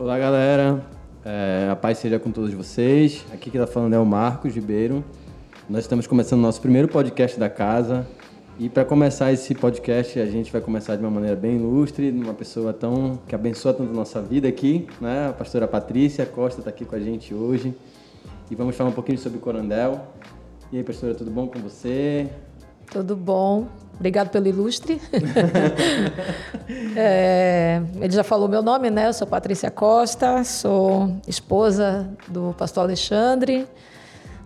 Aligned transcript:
Olá, 0.00 0.18
galera. 0.18 0.82
É, 1.22 1.68
a 1.70 1.76
paz 1.76 1.98
seja 1.98 2.18
com 2.18 2.32
todos 2.32 2.54
vocês. 2.54 3.22
Aqui 3.34 3.50
que 3.50 3.58
está 3.58 3.70
falando 3.70 3.92
é 3.92 3.98
o 3.98 4.06
Marcos 4.06 4.54
Ribeiro. 4.54 5.04
Nós 5.68 5.80
estamos 5.80 6.06
começando 6.06 6.40
nosso 6.40 6.58
primeiro 6.58 6.88
podcast 6.88 7.38
da 7.38 7.50
casa. 7.50 8.08
E 8.58 8.70
para 8.70 8.82
começar 8.82 9.30
esse 9.30 9.54
podcast, 9.54 10.18
a 10.18 10.24
gente 10.24 10.50
vai 10.50 10.62
começar 10.62 10.96
de 10.96 11.02
uma 11.02 11.10
maneira 11.10 11.36
bem 11.36 11.56
ilustre, 11.56 12.10
uma 12.12 12.32
pessoa 12.32 12.72
tão 12.72 13.20
que 13.28 13.34
abençoa 13.34 13.74
tanto 13.74 13.90
a 13.90 13.94
nossa 13.94 14.22
vida 14.22 14.48
aqui, 14.48 14.88
né? 15.02 15.28
A 15.28 15.32
pastora 15.34 15.68
Patrícia 15.68 16.24
Costa 16.24 16.62
está 16.62 16.70
aqui 16.70 16.86
com 16.86 16.96
a 16.96 17.00
gente 17.00 17.34
hoje. 17.34 17.76
E 18.50 18.54
vamos 18.54 18.74
falar 18.76 18.88
um 18.88 18.94
pouquinho 18.94 19.18
sobre 19.18 19.38
Corandel. 19.38 20.00
E 20.72 20.78
aí, 20.78 20.82
pastora, 20.82 21.14
tudo 21.14 21.30
bom 21.30 21.46
com 21.46 21.58
você? 21.58 22.26
Tudo 22.90 23.14
bom. 23.14 23.68
Obrigado 24.00 24.30
pelo 24.30 24.48
ilustre. 24.48 24.98
é, 26.96 27.82
ele 28.00 28.14
já 28.14 28.24
falou 28.24 28.48
meu 28.48 28.62
nome, 28.62 28.88
né? 28.88 29.08
Eu 29.08 29.12
sou 29.12 29.26
Patrícia 29.26 29.70
Costa, 29.70 30.42
sou 30.42 31.14
esposa 31.28 32.08
do 32.26 32.54
pastor 32.56 32.84
Alexandre, 32.84 33.66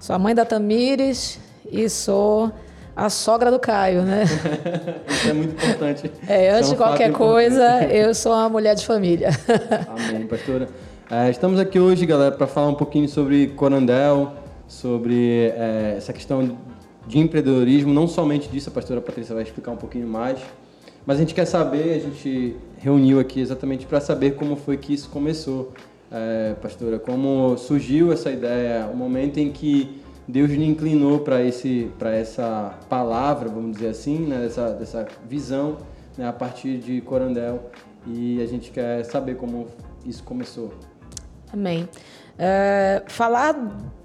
sou 0.00 0.16
a 0.16 0.18
mãe 0.18 0.34
da 0.34 0.44
Tamires 0.44 1.38
e 1.70 1.88
sou 1.88 2.50
a 2.96 3.08
sogra 3.08 3.48
do 3.48 3.60
Caio, 3.60 4.02
né? 4.02 4.24
Isso 5.06 5.28
é 5.28 5.32
muito 5.32 5.54
importante. 5.54 6.10
É, 6.26 6.50
antes 6.50 6.70
de 6.70 6.76
qualquer 6.76 7.12
coisa, 7.12 7.84
eu 7.84 8.12
sou 8.12 8.32
uma 8.32 8.48
mulher 8.48 8.74
de 8.74 8.84
família. 8.84 9.30
Amém, 9.86 10.26
pastora. 10.26 10.68
É, 11.08 11.30
estamos 11.30 11.60
aqui 11.60 11.78
hoje, 11.78 12.04
galera, 12.06 12.32
para 12.32 12.48
falar 12.48 12.70
um 12.70 12.74
pouquinho 12.74 13.08
sobre 13.08 13.46
Corandel, 13.46 14.32
sobre 14.66 15.52
é, 15.56 15.94
essa 15.96 16.12
questão 16.12 16.58
de 17.06 17.18
empreendedorismo. 17.18 17.92
Não 17.92 18.06
somente 18.06 18.48
disso, 18.48 18.68
a 18.68 18.72
pastora 18.72 19.00
Patrícia 19.00 19.34
vai 19.34 19.44
explicar 19.44 19.70
um 19.70 19.76
pouquinho 19.76 20.06
mais. 20.06 20.38
Mas 21.06 21.18
a 21.18 21.20
gente 21.20 21.34
quer 21.34 21.44
saber, 21.44 21.94
a 21.94 22.00
gente 22.00 22.56
reuniu 22.78 23.20
aqui 23.20 23.40
exatamente 23.40 23.86
para 23.86 24.00
saber 24.00 24.36
como 24.36 24.56
foi 24.56 24.76
que 24.76 24.94
isso 24.94 25.10
começou, 25.10 25.72
é, 26.10 26.54
pastora. 26.62 26.98
Como 26.98 27.56
surgiu 27.58 28.12
essa 28.12 28.30
ideia, 28.30 28.86
o 28.86 28.96
momento 28.96 29.38
em 29.38 29.52
que 29.52 30.00
Deus 30.26 30.50
lhe 30.50 30.64
inclinou 30.64 31.18
para 31.20 31.42
esse 31.42 31.90
para 31.98 32.14
essa 32.14 32.78
palavra, 32.88 33.48
vamos 33.50 33.72
dizer 33.72 33.88
assim, 33.88 34.18
né, 34.20 34.38
dessa, 34.40 34.70
dessa 34.70 35.06
visão 35.28 35.76
né, 36.16 36.26
a 36.26 36.32
partir 36.32 36.78
de 36.78 37.02
Corandel 37.02 37.70
e 38.06 38.40
a 38.42 38.46
gente 38.46 38.70
quer 38.70 39.04
saber 39.04 39.36
como 39.36 39.66
isso 40.06 40.22
começou. 40.22 40.72
Amém. 41.52 41.88
É, 42.38 43.02
falar 43.06 43.54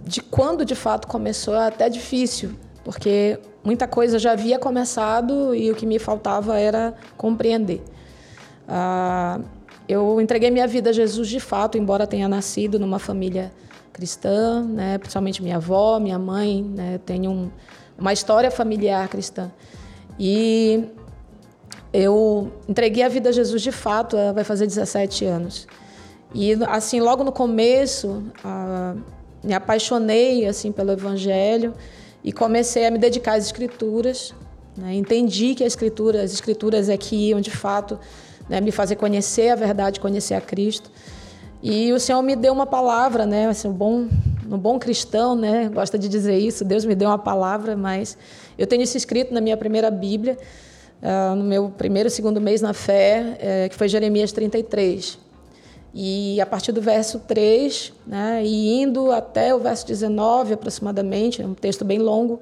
de 0.01 0.21
quando 0.21 0.63
de 0.65 0.75
fato 0.75 1.07
começou 1.07 1.55
é 1.55 1.67
até 1.67 1.89
difícil, 1.89 2.51
porque 2.83 3.39
muita 3.63 3.87
coisa 3.87 4.17
já 4.17 4.31
havia 4.31 4.57
começado 4.57 5.53
e 5.53 5.71
o 5.71 5.75
que 5.75 5.85
me 5.85 5.99
faltava 5.99 6.59
era 6.59 6.93
compreender. 7.17 7.81
Ah, 8.67 9.39
eu 9.87 10.21
entreguei 10.21 10.51
minha 10.51 10.67
vida 10.67 10.91
a 10.91 10.93
Jesus 10.93 11.27
de 11.27 11.39
fato, 11.39 11.77
embora 11.77 12.05
tenha 12.05 12.27
nascido 12.27 12.79
numa 12.79 12.99
família 12.99 13.51
cristã, 13.91 14.63
né? 14.63 14.97
principalmente 14.97 15.41
minha 15.41 15.55
avó, 15.55 15.99
minha 15.99 16.19
mãe, 16.19 16.63
né? 16.63 16.99
tem 17.05 17.27
um, 17.27 17.49
uma 17.97 18.13
história 18.13 18.51
familiar 18.51 19.07
cristã. 19.07 19.51
E 20.19 20.85
eu 21.91 22.51
entreguei 22.67 23.03
a 23.03 23.09
vida 23.09 23.29
a 23.29 23.31
Jesus 23.31 23.61
de 23.61 23.71
fato, 23.71 24.15
vai 24.33 24.43
fazer 24.43 24.67
17 24.67 25.25
anos. 25.25 25.67
E 26.33 26.53
assim, 26.67 26.99
logo 26.99 27.23
no 27.23 27.31
começo, 27.31 28.23
me 29.43 29.53
apaixonei 29.53 30.45
assim 30.45 30.71
pelo 30.71 30.91
evangelho 30.91 31.73
e 32.23 32.31
comecei 32.31 32.85
a 32.85 32.91
me 32.91 32.97
dedicar 32.97 33.33
às 33.33 33.45
escrituras. 33.45 34.33
Né? 34.75 34.95
Entendi 34.95 35.55
que 35.55 35.63
a 35.63 35.67
escritura, 35.67 36.21
as 36.21 36.33
escrituras 36.33 36.89
é 36.89 36.97
que 36.97 37.29
iam 37.29 37.39
de 37.39 37.51
fato 37.51 37.99
né, 38.47 38.59
me 38.59 38.71
fazer 38.71 38.95
conhecer 38.95 39.49
a 39.49 39.55
verdade, 39.55 39.99
conhecer 39.99 40.33
a 40.33 40.41
Cristo. 40.41 40.91
E 41.61 41.91
o 41.91 41.99
Senhor 41.99 42.21
me 42.21 42.35
deu 42.35 42.53
uma 42.53 42.65
palavra, 42.65 43.25
né? 43.25 43.47
Assim, 43.47 43.67
um 43.67 43.73
bom, 43.73 44.07
um 44.49 44.57
bom 44.57 44.79
cristão, 44.79 45.35
né? 45.35 45.69
Gosta 45.73 45.99
de 45.99 46.07
dizer 46.07 46.37
isso. 46.37 46.63
Deus 46.63 46.85
me 46.85 46.95
deu 46.95 47.09
uma 47.09 47.17
palavra, 47.17 47.75
mas 47.75 48.17
eu 48.57 48.65
tenho 48.65 48.81
isso 48.81 48.95
escrito 48.95 49.33
na 49.33 49.41
minha 49.41 49.57
primeira 49.57 49.91
Bíblia, 49.91 50.37
uh, 51.03 51.35
no 51.35 51.43
meu 51.43 51.69
primeiro, 51.69 52.09
segundo 52.09 52.39
mês 52.39 52.61
na 52.61 52.73
fé, 52.73 53.65
uh, 53.65 53.69
que 53.69 53.75
foi 53.75 53.89
Jeremias 53.89 54.31
33. 54.31 55.19
E 55.93 56.39
a 56.39 56.45
partir 56.45 56.71
do 56.71 56.81
verso 56.81 57.19
3, 57.19 57.93
né, 58.05 58.43
e 58.45 58.81
indo 58.81 59.11
até 59.11 59.53
o 59.55 59.59
verso 59.59 59.87
19 59.87 60.53
aproximadamente, 60.53 61.41
é 61.41 61.45
um 61.45 61.55
texto 61.55 61.83
bem 61.83 61.97
longo, 61.97 62.39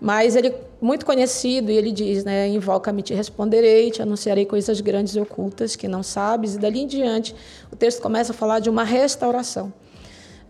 mas 0.00 0.34
ele 0.34 0.52
muito 0.80 1.06
conhecido 1.06 1.70
e 1.70 1.76
ele 1.76 1.92
diz, 1.92 2.24
né, 2.24 2.48
invoca-me 2.48 3.00
te 3.00 3.14
responderei, 3.14 3.90
te 3.90 4.02
anunciarei 4.02 4.44
coisas 4.44 4.80
grandes 4.80 5.14
e 5.14 5.20
ocultas 5.20 5.76
que 5.76 5.86
não 5.86 6.02
sabes 6.02 6.56
e 6.56 6.58
dali 6.58 6.80
em 6.80 6.86
diante 6.86 7.34
o 7.72 7.76
texto 7.76 8.02
começa 8.02 8.32
a 8.32 8.34
falar 8.34 8.58
de 8.58 8.68
uma 8.68 8.84
restauração. 8.84 9.72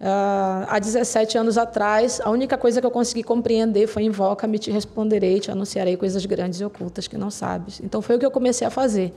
Uh, 0.01 0.67
há 0.69 0.79
17 0.79 1.39
anos 1.39 1.57
atrás, 1.57 2.21
a 2.23 2.31
única 2.31 2.59
coisa 2.59 2.81
que 2.81 2.87
eu 2.87 2.91
consegui 2.91 3.23
compreender 3.23 3.87
foi 3.87 4.03
invoca-me 4.03 4.59
te 4.59 4.71
responderei, 4.71 5.41
te 5.41 5.51
anunciarei 5.51 5.97
coisas 5.97 6.27
grandes 6.27 6.61
e 6.61 6.65
ocultas 6.65 7.07
que 7.07 7.17
não 7.17 7.31
sabes. 7.31 7.81
Então 7.81 8.03
foi 8.03 8.17
o 8.17 8.19
que 8.19 8.27
eu 8.27 8.31
comecei 8.31 8.67
a 8.67 8.71
fazer. 8.71 9.15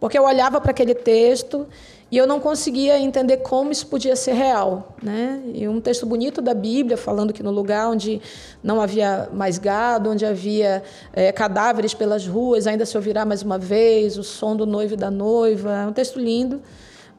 Porque 0.00 0.18
eu 0.18 0.24
olhava 0.24 0.60
para 0.60 0.70
aquele 0.70 0.94
texto 0.94 1.66
e 2.10 2.16
eu 2.16 2.26
não 2.26 2.40
conseguia 2.40 2.98
entender 2.98 3.38
como 3.38 3.70
isso 3.70 3.86
podia 3.86 4.16
ser 4.16 4.32
real. 4.32 4.96
Né? 5.02 5.42
E 5.52 5.68
um 5.68 5.80
texto 5.80 6.06
bonito 6.06 6.40
da 6.40 6.54
Bíblia, 6.54 6.96
falando 6.96 7.32
que 7.32 7.42
no 7.42 7.50
lugar 7.50 7.88
onde 7.88 8.20
não 8.62 8.80
havia 8.80 9.28
mais 9.32 9.58
gado, 9.58 10.10
onde 10.10 10.24
havia 10.24 10.82
é, 11.12 11.30
cadáveres 11.32 11.92
pelas 11.92 12.26
ruas, 12.26 12.66
ainda 12.66 12.86
se 12.86 12.96
ouvirá 12.96 13.24
mais 13.24 13.42
uma 13.42 13.58
vez 13.58 14.16
o 14.16 14.22
som 14.22 14.56
do 14.56 14.64
noivo 14.64 14.94
e 14.94 14.96
da 14.96 15.10
noiva. 15.10 15.82
É 15.82 15.86
um 15.86 15.92
texto 15.92 16.18
lindo, 16.18 16.62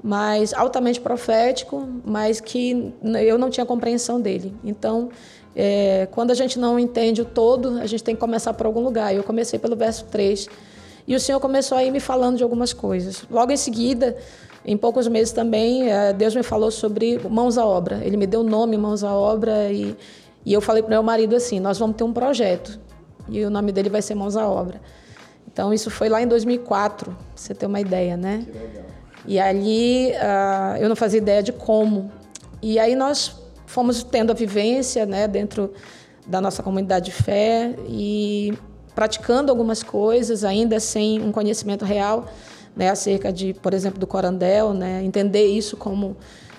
mas 0.01 0.53
altamente 0.53 0.99
profético, 0.99 1.87
mas 2.03 2.39
que 2.39 2.93
eu 3.21 3.37
não 3.37 3.49
tinha 3.49 3.65
compreensão 3.65 4.19
dele. 4.19 4.55
Então, 4.63 5.09
é, 5.55 6.07
quando 6.11 6.31
a 6.31 6.33
gente 6.35 6.57
não 6.57 6.79
entende 6.79 7.21
o 7.21 7.25
todo, 7.25 7.77
a 7.79 7.85
gente 7.85 8.03
tem 8.03 8.15
que 8.15 8.21
começar 8.21 8.53
por 8.53 8.65
algum 8.65 8.79
lugar. 8.79 9.13
Eu 9.13 9.23
comecei 9.23 9.59
pelo 9.59 9.75
verso 9.75 10.05
3 10.05 10.47
e 11.09 11.15
o 11.15 11.19
Senhor 11.19 11.39
começou 11.39 11.75
a 11.75 11.83
ir 11.83 11.89
me 11.89 11.99
falando 11.99 12.37
de 12.37 12.43
algumas 12.43 12.71
coisas. 12.71 13.25
Logo 13.31 13.51
em 13.51 13.57
seguida, 13.57 14.15
em 14.63 14.77
poucos 14.77 15.07
meses 15.07 15.33
também, 15.33 15.91
eh, 15.91 16.13
Deus 16.13 16.35
me 16.35 16.43
falou 16.43 16.69
sobre 16.69 17.19
mãos 17.27 17.57
à 17.57 17.65
obra. 17.65 17.99
Ele 18.03 18.15
me 18.15 18.27
deu 18.27 18.41
o 18.41 18.43
nome 18.43 18.77
mãos 18.77 19.03
à 19.03 19.11
obra 19.11 19.71
e, 19.71 19.97
e 20.45 20.53
eu 20.53 20.61
falei 20.61 20.83
para 20.83 20.91
meu 20.91 21.01
marido 21.01 21.35
assim: 21.35 21.59
nós 21.59 21.79
vamos 21.79 21.95
ter 21.95 22.03
um 22.03 22.13
projeto 22.13 22.79
e 23.27 23.43
o 23.43 23.49
nome 23.49 23.71
dele 23.71 23.89
vai 23.89 24.03
ser 24.03 24.13
mãos 24.13 24.37
à 24.37 24.47
obra. 24.47 24.79
Então 25.51 25.73
isso 25.73 25.89
foi 25.89 26.09
lá 26.09 26.21
em 26.21 26.27
2004, 26.27 27.11
pra 27.11 27.17
você 27.35 27.55
ter 27.55 27.65
uma 27.65 27.81
ideia, 27.81 28.15
né? 28.15 28.45
Que 28.45 28.51
legal. 28.51 28.85
E 29.25 29.39
ali 29.39 30.11
uh, 30.11 30.77
eu 30.79 30.87
não 30.87 30.95
fazia 30.95 31.17
ideia 31.17 31.41
de 31.41 31.51
como. 31.51 32.11
E 32.61 32.77
aí 32.77 32.95
nós 32.95 33.35
fomos 33.65 34.03
tendo 34.03 34.31
a 34.31 34.35
vivência, 34.35 35.07
né, 35.07 35.27
dentro 35.27 35.73
da 36.27 36.39
nossa 36.39 36.61
comunidade 36.61 37.05
de 37.05 37.11
fé 37.11 37.73
e 37.87 38.53
praticando 38.99 39.49
algumas 39.49 39.81
coisas, 39.81 40.43
ainda 40.43 40.77
sem 40.77 41.21
um 41.21 41.31
conhecimento 41.31 41.85
real 41.85 42.25
né, 42.75 42.89
acerca 42.89 43.31
de, 43.31 43.53
por 43.53 43.73
exemplo, 43.73 43.97
do 43.97 44.05
corandel, 44.05 44.73
né, 44.73 45.01
entender 45.05 45.45
isso 45.45 45.77
como, 45.77 46.17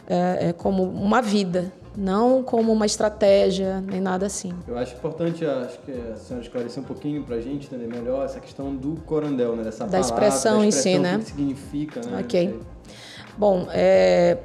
é, 0.09 0.49
é, 0.49 0.53
como 0.55 0.83
uma 0.83 1.21
vida, 1.21 1.71
não 1.95 2.43
como 2.43 2.73
uma 2.73 2.87
estratégia, 2.87 3.83
nem 3.83 4.01
nada 4.01 4.25
assim. 4.25 4.55
Eu 4.67 4.79
acho 4.79 4.95
importante, 4.95 5.45
acho 5.45 5.81
que 5.81 5.93
a 5.93 6.17
senhora 6.17 6.43
esclarecer 6.43 6.83
um 6.83 6.87
pouquinho 6.87 7.25
para 7.25 7.37
a 7.37 7.41
gente 7.43 7.67
entender 7.67 7.95
melhor 7.95 8.25
essa 8.25 8.41
questão 8.41 8.75
do 8.75 8.99
corandel, 9.05 9.55
né, 9.55 9.63
dessa 9.63 9.85
da 9.85 9.91
palavra, 9.91 10.01
expressão, 10.01 10.61
da 10.61 10.67
expressão 10.67 10.95
em 10.95 10.95
si, 10.97 10.99
né? 10.99 11.19
que 11.19 11.25
significa, 11.27 12.01
né? 12.01 12.21
Ok. 12.21 12.59
Bom, 13.37 13.69
é, 13.71 14.39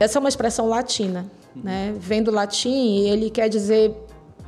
essa 0.00 0.18
é 0.18 0.20
uma 0.20 0.30
expressão 0.30 0.70
latina, 0.70 1.26
uhum. 1.54 1.62
né? 1.64 1.94
Vem 1.98 2.22
do 2.22 2.30
latim 2.30 2.70
e 2.70 3.10
ele 3.10 3.28
quer 3.28 3.50
dizer, 3.50 3.94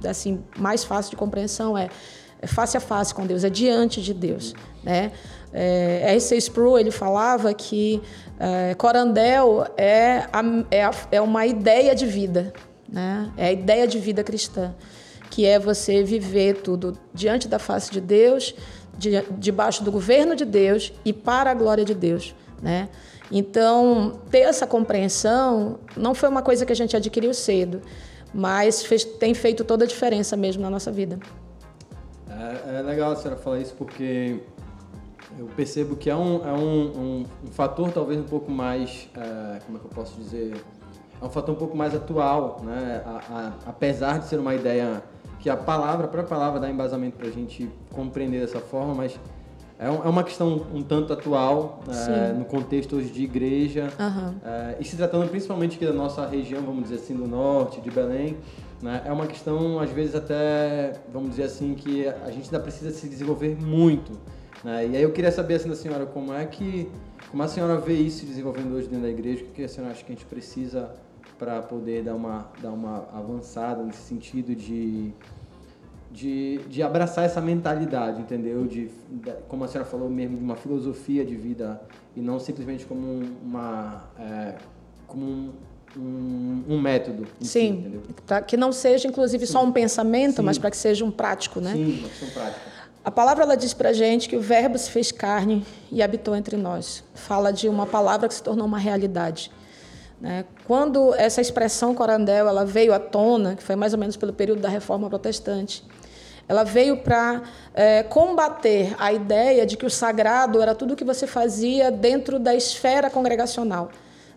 assim, 0.09 0.43
mais 0.57 0.85
fácil 0.85 1.11
de 1.11 1.17
compreensão 1.17 1.77
é 1.77 1.91
é 2.41 2.47
face 2.47 2.77
a 2.77 2.81
face 2.81 3.15
com 3.15 3.27
Deus, 3.27 3.45
é 3.45 3.51
diante 3.51 4.03
de 4.03 4.13
Deus. 4.13 4.55
Né? 4.83 5.13
É, 5.53 6.13
R.C. 6.13 6.37
Sproul 6.37 6.79
ele 6.79 6.91
falava 6.91 7.53
que 7.55 8.03
é, 8.39 8.75
Corandel 8.75 9.67
é, 9.77 10.27
a, 10.33 10.43
é, 10.71 10.85
a, 10.85 10.91
é 11.13 11.21
uma 11.21 11.47
ideia 11.47 11.95
de 11.95 12.07
vida, 12.07 12.53
né? 12.89 13.33
é 13.37 13.47
a 13.47 13.53
ideia 13.53 13.87
de 13.87 13.99
vida 13.99 14.25
cristã, 14.25 14.75
que 15.31 15.47
é 15.47 15.59
você 15.59 16.03
viver 16.03 16.63
tudo 16.63 16.99
diante 17.13 17.49
da 17.49 17.59
face 17.59 17.91
de 17.91 18.01
Deus, 18.01 18.55
de, 18.99 19.23
debaixo 19.39 19.83
do 19.85 19.93
governo 19.93 20.35
de 20.35 20.45
Deus 20.45 20.93
e 21.05 21.13
para 21.13 21.51
a 21.51 21.55
glória 21.55 21.85
de 21.85 21.95
Deus. 21.95 22.35
Né? 22.61 22.89
Então, 23.31 24.21
ter 24.31 24.41
essa 24.41 24.67
compreensão 24.67 25.79
não 25.97 26.15
foi 26.15 26.29
uma 26.29 26.43
coisa 26.43 26.67
que 26.67 26.73
a 26.73 26.77
gente 26.77 26.97
adquiriu 26.97 27.33
cedo, 27.33 27.81
mas 28.33 28.85
fez, 28.85 29.05
tem 29.05 29.35
feito 29.35 29.65
toda 29.65 29.85
a 29.85 29.89
diferença 29.89 30.37
mesmo 30.37 30.63
na 30.63 30.71
nossa 30.71 30.91
vida. 30.91 31.19
É, 32.45 32.79
é, 32.79 32.83
legal 32.83 33.13
a 33.13 33.17
senhora 33.17 33.41
falar 33.41 33.61
isso 33.61 33.75
porque 33.75 34.41
eu 35.39 35.47
percebo 35.57 35.97
que 35.97 36.11
é 36.11 36.17
um, 36.17 36.47
é 36.47 36.53
um, 36.53 36.61
um, 36.61 37.27
um 37.45 37.51
fator 37.51 37.91
talvez 37.91 38.21
um 38.21 38.25
pouco 38.25 38.51
mais, 38.51 39.09
é, 39.17 39.61
como 39.65 39.79
é 39.79 39.81
que 39.81 39.87
eu 39.87 39.91
posso 39.91 40.21
dizer, 40.21 40.55
é 41.21 41.25
um 41.25 41.31
fator 41.31 41.55
um 41.55 41.59
pouco 41.59 41.77
mais 41.77 41.95
atual, 41.95 42.61
né? 42.63 43.03
A, 43.07 43.11
a, 43.11 43.71
apesar 43.71 44.19
de 44.19 44.27
ser 44.27 44.39
uma 44.39 44.55
ideia 44.55 45.03
que 45.41 45.49
a 45.49 45.57
palavra, 45.57 46.07
a 46.07 46.09
própria 46.09 46.29
palavra 46.29 46.61
dá 46.61 46.71
embasamento 46.71 47.17
para 47.17 47.29
a 47.29 47.31
gente 47.31 47.71
compreender 47.91 48.41
dessa 48.41 48.61
forma, 48.61 48.95
mas 48.95 49.19
é, 49.79 49.87
é 49.87 49.91
uma 49.91 50.23
questão 50.23 50.67
um 50.73 50.83
tanto 50.83 51.13
atual, 51.13 51.81
é, 51.89 52.33
no 52.33 52.45
contexto 52.45 52.97
hoje 52.97 53.11
de 53.11 53.25
igreja, 53.25 53.89
Aham. 53.99 54.35
é, 54.45 54.77
e 54.81 54.85
se 54.85 54.97
tratando 54.97 55.29
principalmente 55.29 55.77
aqui 55.77 55.87
da 55.87 55.93
nossa 55.93 56.27
região, 56.27 56.63
vamos 56.63 56.85
dizer 56.85 56.97
assim, 56.97 57.15
do 57.15 57.27
norte, 57.27 57.81
de 57.81 57.91
Belém, 57.91 58.37
né, 58.85 59.03
é 59.07 59.11
uma 59.11 59.27
questão, 59.27 59.81
às 59.81 59.91
vezes, 59.91 60.15
até, 60.15 60.93
vamos 61.11 61.31
dizer 61.31 61.45
assim, 61.45 61.75
que 61.75 62.07
a 62.07 62.31
gente 62.31 62.45
ainda 62.45 62.61
precisa 62.61 62.91
se 62.91 63.09
desenvolver 63.09 63.57
muito. 63.57 64.13
Né? 64.63 64.89
E 64.89 64.97
aí 64.99 65.03
eu 65.03 65.11
queria 65.11 65.33
saber, 65.33 65.55
assim, 65.55 65.71
da 65.71 65.75
senhora, 65.75 66.05
como 66.05 66.35
é 66.35 66.45
que, 66.45 66.91
como 67.31 67.43
a 67.43 67.49
senhora 67.49 67.79
vê 67.79 67.95
isso 67.95 68.19
se 68.19 68.27
desenvolvendo 68.27 68.75
hoje 68.75 68.87
dentro 68.87 69.05
da 69.05 69.11
igreja, 69.11 69.43
o 69.43 69.47
que 69.49 69.65
a 69.65 69.69
senhora 69.69 69.91
acha 69.91 70.05
que 70.05 70.13
a 70.13 70.15
gente 70.15 70.27
precisa 70.27 70.95
para 71.39 71.63
poder 71.63 72.05
dar 72.05 72.15
uma, 72.15 72.47
dar 72.61 72.73
uma 72.73 73.09
avançada 73.11 73.83
nesse 73.83 74.03
sentido 74.03 74.55
de 74.55 75.15
de, 76.13 76.59
de 76.69 76.81
abraçar 76.81 77.25
essa 77.25 77.41
mentalidade, 77.41 78.21
entendeu? 78.21 78.65
De, 78.69 78.89
de, 79.11 79.33
como 79.49 79.65
a 79.65 79.67
senhora 79.67 79.89
falou 79.91 80.09
mesmo, 80.09 80.37
de 80.37 80.45
uma 80.45 80.55
filosofia 80.55 81.25
de 81.25 81.35
vida 81.35 81.83
e 82.15 82.21
não 82.21 82.39
simplesmente 82.39 82.87
como 82.87 83.21
uma 83.43 84.05
é, 84.17 84.55
como 85.09 85.55
um, 85.97 86.65
um, 86.69 86.81
método. 86.81 87.27
si, 87.41 87.49
Sim, 87.49 87.69
entendeu? 87.69 88.03
pra 88.27 88.43
que 88.43 88.57
não 88.57 88.73
seja 88.73 89.09
inclusive 89.09 89.47
só 89.47 89.63
um 89.63 89.73
pensamento, 89.73 90.37
Sim. 90.37 90.43
mas 90.43 90.59
para 90.59 90.71
que 90.71 90.77
seja 90.77 91.05
um 91.05 91.11
prático, 91.11 91.61
né? 91.61 91.73
Sim, 91.73 92.05
uma 92.21 92.31
prática. 92.31 92.75
A 93.05 93.11
palavra 93.11 93.45
ela 93.45 93.55
diz 93.55 93.75
para 93.75 93.93
gente 93.93 94.29
que 94.29 94.37
o 94.37 94.41
Verbo 94.41 94.79
se 94.79 94.91
fez 94.91 95.13
carne 95.13 95.65
e 95.93 96.03
habitou 96.03 96.35
entre 96.35 96.57
nós. 96.57 97.05
Fala 97.15 97.53
de 97.53 97.69
uma 97.69 97.87
palavra 97.87 98.27
que 98.27 98.35
se 98.35 98.43
tornou 98.43 98.67
uma 98.67 98.79
realidade. 98.79 99.53
né? 100.19 100.47
Quando 100.67 101.15
essa 101.15 101.41
expressão 101.41 101.95
corandel 101.95 102.49
ela 102.49 102.65
veio 102.65 102.95
à 102.95 102.99
tona, 102.99 103.57
que 103.57 103.63
foi 103.63 103.77
mais 103.77 103.93
ou 103.93 103.99
menos 103.99 104.17
pelo 104.17 104.33
período 104.33 104.63
da 104.63 104.71
Reforma 104.71 105.11
Protestante, 105.11 105.85
ela 106.49 106.65
veio 106.65 106.97
para 106.97 107.43
combater 108.09 108.95
a 108.99 109.13
ideia 109.13 109.67
de 109.67 109.77
que 109.77 109.85
o 109.85 109.91
sagrado 109.91 110.63
era 110.63 110.75
tudo 110.75 110.97
que 110.97 111.05
você 111.05 111.27
fazia 111.27 111.91
dentro 111.91 112.39
da 112.39 112.55
esfera 112.55 113.11
congregacional. 113.11 113.91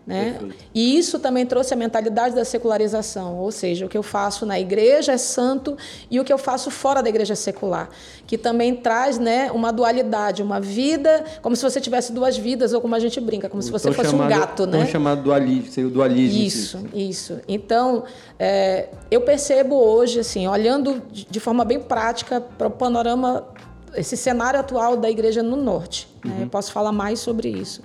Né? 0.08 0.30
Perfeito. 0.38 0.56
E 0.74 0.96
isso 0.98 1.18
também 1.18 1.44
trouxe 1.44 1.74
a 1.74 1.76
mentalidade 1.76 2.34
da 2.34 2.42
secularização, 2.42 3.36
ou 3.36 3.52
seja, 3.52 3.84
o 3.84 3.88
que 3.90 3.98
eu 3.98 4.02
faço 4.02 4.46
na 4.46 4.58
igreja 4.58 5.12
é 5.12 5.18
santo 5.18 5.76
e 6.10 6.18
o 6.18 6.24
que 6.24 6.32
eu 6.32 6.38
faço 6.38 6.70
fora 6.70 7.02
da 7.02 7.10
igreja 7.10 7.34
é 7.34 7.36
secular, 7.36 7.90
que 8.26 8.38
também 8.38 8.74
traz 8.74 9.18
né, 9.18 9.50
uma 9.52 9.70
dualidade, 9.70 10.42
uma 10.42 10.58
vida, 10.60 11.22
como 11.42 11.54
se 11.54 11.62
você 11.62 11.78
tivesse 11.78 12.10
duas 12.10 12.38
vidas, 12.38 12.72
ou 12.72 12.80
como 12.80 12.94
a 12.94 12.98
gente 12.98 13.20
brinca, 13.20 13.50
como 13.50 13.60
se 13.62 13.70
você 13.70 13.92
fosse 13.92 14.08
um 14.08 14.12
chamado- 14.12 14.30
gato, 14.30 14.66
tão 14.66 14.80
né? 14.80 14.86
chamado 14.86 15.22
dualismo, 15.22 15.70
seria 15.70 15.88
o 15.90 15.92
dualismo. 15.92 16.42
Isso, 16.42 16.86
isso. 16.94 17.40
Então, 17.46 18.04
é, 18.38 18.88
eu 19.10 19.20
percebo 19.20 19.74
hoje, 19.74 20.20
assim, 20.20 20.48
olhando 20.48 21.02
de 21.12 21.38
forma 21.38 21.66
bem 21.66 21.80
prática 21.80 22.40
para 22.40 22.68
o 22.68 22.70
panorama, 22.70 23.46
esse 23.94 24.16
cenário 24.16 24.58
atual 24.58 24.96
da 24.96 25.10
igreja 25.10 25.42
no 25.42 25.54
norte. 25.56 26.08
né? 26.24 26.38
Eu 26.44 26.48
posso 26.48 26.72
falar 26.72 26.92
mais 26.92 27.18
sobre 27.20 27.50
isso. 27.50 27.82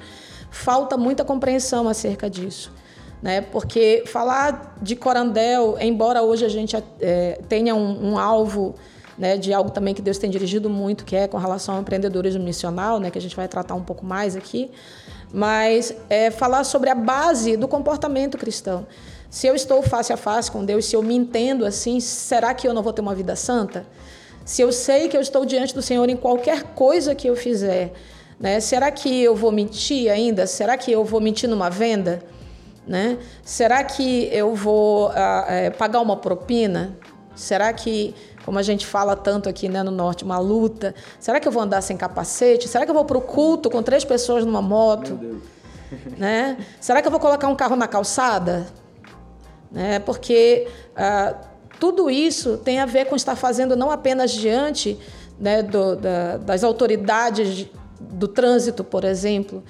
Falta 0.54 0.96
muita 0.96 1.26
compreensão 1.26 1.90
acerca 1.90 2.30
disso. 2.30 2.72
Né? 3.24 3.42
Porque 3.42 4.04
falar 4.06 4.78
de 4.80 4.96
Corandel, 4.96 5.78
embora 5.80 6.22
hoje 6.22 6.46
a 6.46 6.48
gente 6.48 6.78
é, 7.02 7.42
tenha 7.50 7.74
um, 7.74 8.12
um 8.12 8.20
alvo 8.20 8.76
né, 9.18 9.36
de 9.36 9.52
algo 9.52 9.72
também 9.72 9.96
que 9.96 10.02
Deus 10.02 10.20
tem 10.20 10.30
dirigido 10.30 10.70
muito, 10.70 11.06
que 11.06 11.16
é 11.16 11.28
com 11.28 11.40
relação 11.40 11.74
ao 11.74 11.82
empreendedorismo 11.82 12.44
missional, 12.44 13.00
né, 13.00 13.10
que 13.10 13.18
a 13.18 13.22
gente 13.22 13.36
vai 13.36 13.48
tratar 13.48 13.74
um 13.74 13.82
pouco 13.82 14.06
mais 14.06 14.36
aqui, 14.36 14.70
mas 15.34 15.92
é 16.08 16.30
falar 16.30 16.64
sobre 16.66 16.92
a 16.92 16.96
base 16.96 17.58
do 17.58 17.68
comportamento 17.68 18.38
cristão. 18.38 18.86
Se 19.32 19.48
eu 19.48 19.56
estou 19.56 19.82
face 19.82 20.14
a 20.14 20.18
face 20.18 20.52
com 20.52 20.64
Deus, 20.64 20.86
se 20.86 20.96
eu 20.96 21.02
me 21.02 21.16
entendo 21.16 21.66
assim, 21.66 22.00
será 22.00 22.54
que 22.54 22.68
eu 22.68 22.76
não 22.76 22.84
vou 22.84 22.94
ter 22.94 23.02
uma 23.02 23.16
vida 23.16 23.36
santa? 23.36 23.88
Se 24.46 24.62
eu 24.62 24.72
sei 24.72 25.10
que 25.10 25.18
eu 25.18 25.22
estou 25.22 25.46
diante 25.46 25.74
do 25.74 25.82
Senhor 25.82 26.08
em 26.10 26.16
qualquer 26.16 26.62
coisa 26.76 27.16
que 27.16 27.28
eu 27.28 27.36
fizer, 27.36 27.92
né, 28.40 28.60
será 28.60 28.92
que 28.92 29.24
eu 29.24 29.36
vou 29.36 29.52
mentir 29.52 30.12
ainda? 30.12 30.46
Será 30.48 30.78
que 30.78 30.92
eu 30.92 31.04
vou 31.06 31.22
mentir 31.22 31.50
numa 31.50 31.70
venda? 31.70 32.22
Né? 32.86 33.18
Será 33.44 33.84
que 33.84 34.28
eu 34.32 34.54
vou 34.56 35.10
ah, 35.16 35.46
eh, 35.48 35.70
pagar 35.70 36.02
uma 36.02 36.18
propina? 36.18 36.98
Será 37.34 37.72
que, 37.72 38.14
como 38.46 38.60
a 38.60 38.62
gente 38.62 38.86
fala 38.86 39.16
tanto 39.16 39.48
aqui 39.48 39.70
né, 39.70 39.82
no 39.84 39.92
norte, 39.92 40.24
uma 40.26 40.38
luta? 40.38 40.94
Será 41.20 41.40
que 41.40 41.48
eu 41.48 41.52
vou 41.52 41.64
andar 41.64 41.82
sem 41.82 41.96
capacete? 41.96 42.68
Será 42.68 42.84
que 42.84 42.92
eu 42.92 42.96
vou 42.96 43.06
para 43.06 43.18
o 43.18 43.22
culto 43.22 43.70
com 43.70 43.82
três 43.82 44.04
pessoas 44.04 44.46
numa 44.46 44.62
moto? 44.62 45.18
Né? 46.18 46.58
Será 46.82 47.04
que 47.04 47.08
eu 47.08 47.12
vou 47.12 47.20
colocar 47.20 47.48
um 47.48 47.56
carro 47.56 47.76
na 47.76 47.88
calçada? 47.88 48.66
Né? 49.72 50.00
Porque 50.00 50.68
ah, 50.96 51.36
tudo 51.80 52.10
isso 52.10 52.58
tem 52.58 52.80
a 52.80 52.86
ver 52.88 53.06
com 53.06 53.16
estar 53.16 53.36
fazendo 53.36 53.76
não 53.76 53.92
apenas 53.92 54.32
diante 54.32 55.00
né, 55.40 55.62
do- 55.62 55.96
da- 55.96 56.38
das 56.38 56.64
autoridades 56.64 57.68
do 58.12 58.28
trânsito, 58.28 58.84
por 58.84 59.04
exemplo. 59.04 59.64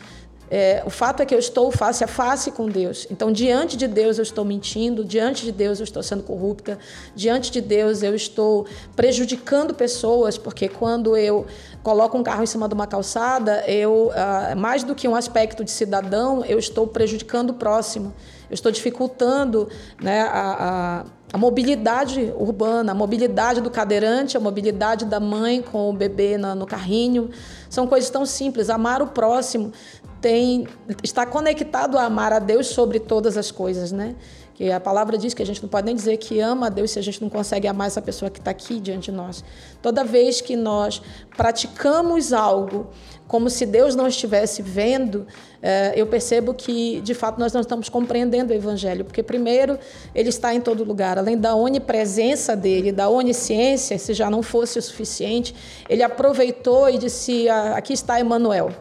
É, 0.56 0.84
o 0.86 0.90
fato 0.92 1.24
é 1.24 1.26
que 1.26 1.34
eu 1.34 1.40
estou 1.40 1.72
face 1.72 2.04
a 2.04 2.08
face 2.08 2.52
com 2.52 2.68
Deus. 2.68 3.08
Então, 3.10 3.32
diante 3.32 3.76
de 3.76 3.88
Deus 3.88 4.20
eu 4.20 4.22
estou 4.22 4.46
mentindo, 4.46 5.04
diante 5.04 5.44
de 5.46 5.52
Deus 5.52 5.80
eu 5.80 5.84
estou 5.84 6.04
sendo 6.04 6.22
corrupta, 6.22 6.78
diante 7.16 7.50
de 7.50 7.60
Deus 7.60 8.04
eu 8.04 8.14
estou 8.14 8.68
prejudicando 8.96 9.74
pessoas, 9.74 10.38
porque 10.38 10.70
quando 10.70 11.18
eu 11.18 11.48
coloco 11.82 12.16
um 12.16 12.22
carro 12.22 12.44
em 12.44 12.46
cima 12.46 12.68
de 12.68 12.74
uma 12.76 12.86
calçada, 12.86 13.64
eu, 13.68 14.12
ah, 14.14 14.54
mais 14.56 14.84
do 14.84 14.94
que 14.94 15.08
um 15.08 15.16
aspecto 15.16 15.64
de 15.64 15.72
cidadão, 15.72 16.46
eu 16.46 16.60
estou 16.60 16.86
prejudicando 16.86 17.50
o 17.50 17.54
próximo. 17.56 18.14
Eu 18.54 18.56
estou 18.56 18.72
dificultando 18.72 19.68
né, 20.00 20.22
a, 20.22 20.28
a, 20.30 21.06
a 21.34 21.38
mobilidade 21.40 22.32
urbana, 22.38 22.92
a 22.92 22.96
mobilidade 22.96 23.62
do 23.62 23.72
cadeirante, 23.72 24.38
a 24.38 24.40
mobilidade 24.40 25.06
da 25.06 25.20
mãe 25.20 25.60
com 25.60 25.90
o 25.90 25.94
bebê 25.94 26.38
no 26.38 26.68
carrinho. 26.68 27.32
São 27.68 27.88
coisas 27.88 28.12
tão 28.12 28.28
simples. 28.28 28.70
Amar 28.70 29.02
o 29.02 29.08
próximo 29.08 29.74
tem 30.22 30.68
está 31.02 31.26
conectado 31.26 31.98
a 31.98 32.04
amar 32.04 32.32
a 32.32 32.38
Deus 32.38 32.68
sobre 32.68 33.00
todas 33.00 33.38
as 33.38 33.50
coisas, 33.50 33.92
né? 33.92 34.16
Que 34.56 34.72
a 34.72 34.80
palavra 34.80 35.18
diz 35.18 35.34
que 35.34 35.42
a 35.42 35.46
gente 35.46 35.62
não 35.62 35.70
pode 35.70 35.86
nem 35.86 35.96
dizer 35.96 36.18
que 36.18 36.40
ama 36.40 36.68
a 36.68 36.70
Deus 36.70 36.92
se 36.92 37.00
a 37.00 37.02
gente 37.02 37.22
não 37.22 37.30
consegue 37.30 37.68
amar 37.68 37.88
essa 37.88 38.02
pessoa 38.02 38.30
que 38.30 38.40
está 38.40 38.52
aqui 38.52 38.80
diante 38.80 39.10
de 39.10 39.18
nós. 39.18 39.44
Toda 39.82 40.04
vez 40.04 40.42
que 40.42 40.56
nós 40.56 41.02
praticamos 41.36 42.32
algo 42.32 42.88
como 43.28 43.50
se 43.50 43.66
Deus 43.66 43.96
não 43.96 44.08
estivesse 44.08 44.62
vendo, 44.62 45.26
eh, 45.60 45.94
eu 45.96 46.06
percebo 46.06 46.54
que, 46.54 47.02
de 47.02 47.16
fato, 47.16 47.40
nós 47.40 47.52
não 47.52 47.62
estamos 47.62 47.90
compreendendo 47.90 48.54
o 48.54 48.56
Evangelho. 48.56 49.04
Porque, 49.04 49.24
primeiro, 49.24 49.80
ele 50.14 50.30
está 50.30 50.54
em 50.54 50.62
todo 50.62 50.84
lugar. 50.84 51.18
Além 51.18 51.36
da 51.36 51.56
onipresença 51.56 52.56
dele, 52.56 52.92
da 52.92 53.10
onisciência, 53.10 53.98
se 53.98 54.14
já 54.14 54.30
não 54.30 54.44
fosse 54.44 54.78
o 54.78 54.82
suficiente, 54.82 55.56
ele 55.90 56.04
aproveitou 56.04 56.88
e 56.90 56.98
disse: 57.00 57.50
"Ah, 57.50 57.76
Aqui 57.76 57.94
está 57.94 58.20
Emmanuel. 58.20 58.72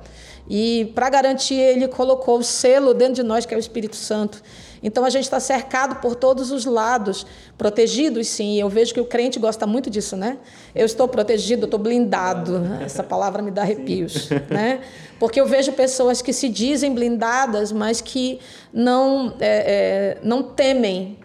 E, 0.49 0.93
para 0.95 1.09
garantir, 1.09 1.55
ele 1.55 1.89
colocou 1.89 2.39
o 2.39 2.43
selo 2.43 2.93
dentro 2.93 3.15
de 3.15 3.23
nós, 3.23 3.47
que 3.47 3.55
é 3.55 3.57
o 3.57 3.61
Espírito 3.61 3.97
Santo. 3.97 4.43
Então, 4.83 5.05
a 5.05 5.11
gente 5.11 5.25
está 5.25 5.39
cercado 5.39 5.97
por 5.97 6.15
todos 6.15 6.51
os 6.51 6.65
lados, 6.65 7.25
protegidos, 7.57 8.27
sim. 8.29 8.61
Eu 8.61 8.69
vejo 8.69 8.93
que 8.93 9.01
o 9.01 9.05
crente 9.05 9.39
gosta 9.39 9.67
muito 9.67 9.89
disso, 9.89 10.17
né? 10.17 10.39
Eu 10.75 10.85
estou 10.85 11.07
protegido, 11.07 11.63
eu 11.63 11.67
estou 11.67 11.79
blindado. 11.79 12.61
Essa 12.85 13.03
palavra 13.03 13.43
me 13.43 13.51
dá 13.51 13.63
arrepios, 13.63 14.29
né? 14.51 14.81
Porque 15.19 15.41
eu 15.41 15.47
vejo 15.47 15.73
pessoas 15.73 16.21
que 16.21 16.33
se 16.33 16.49
dizem 16.49 16.93
blindadas, 16.93 17.71
mas 17.71 18.01
que 18.01 18.41
não, 18.73 19.35
é, 19.39 20.17
é, 20.17 20.19
não 20.23 20.43
temem 20.43 21.19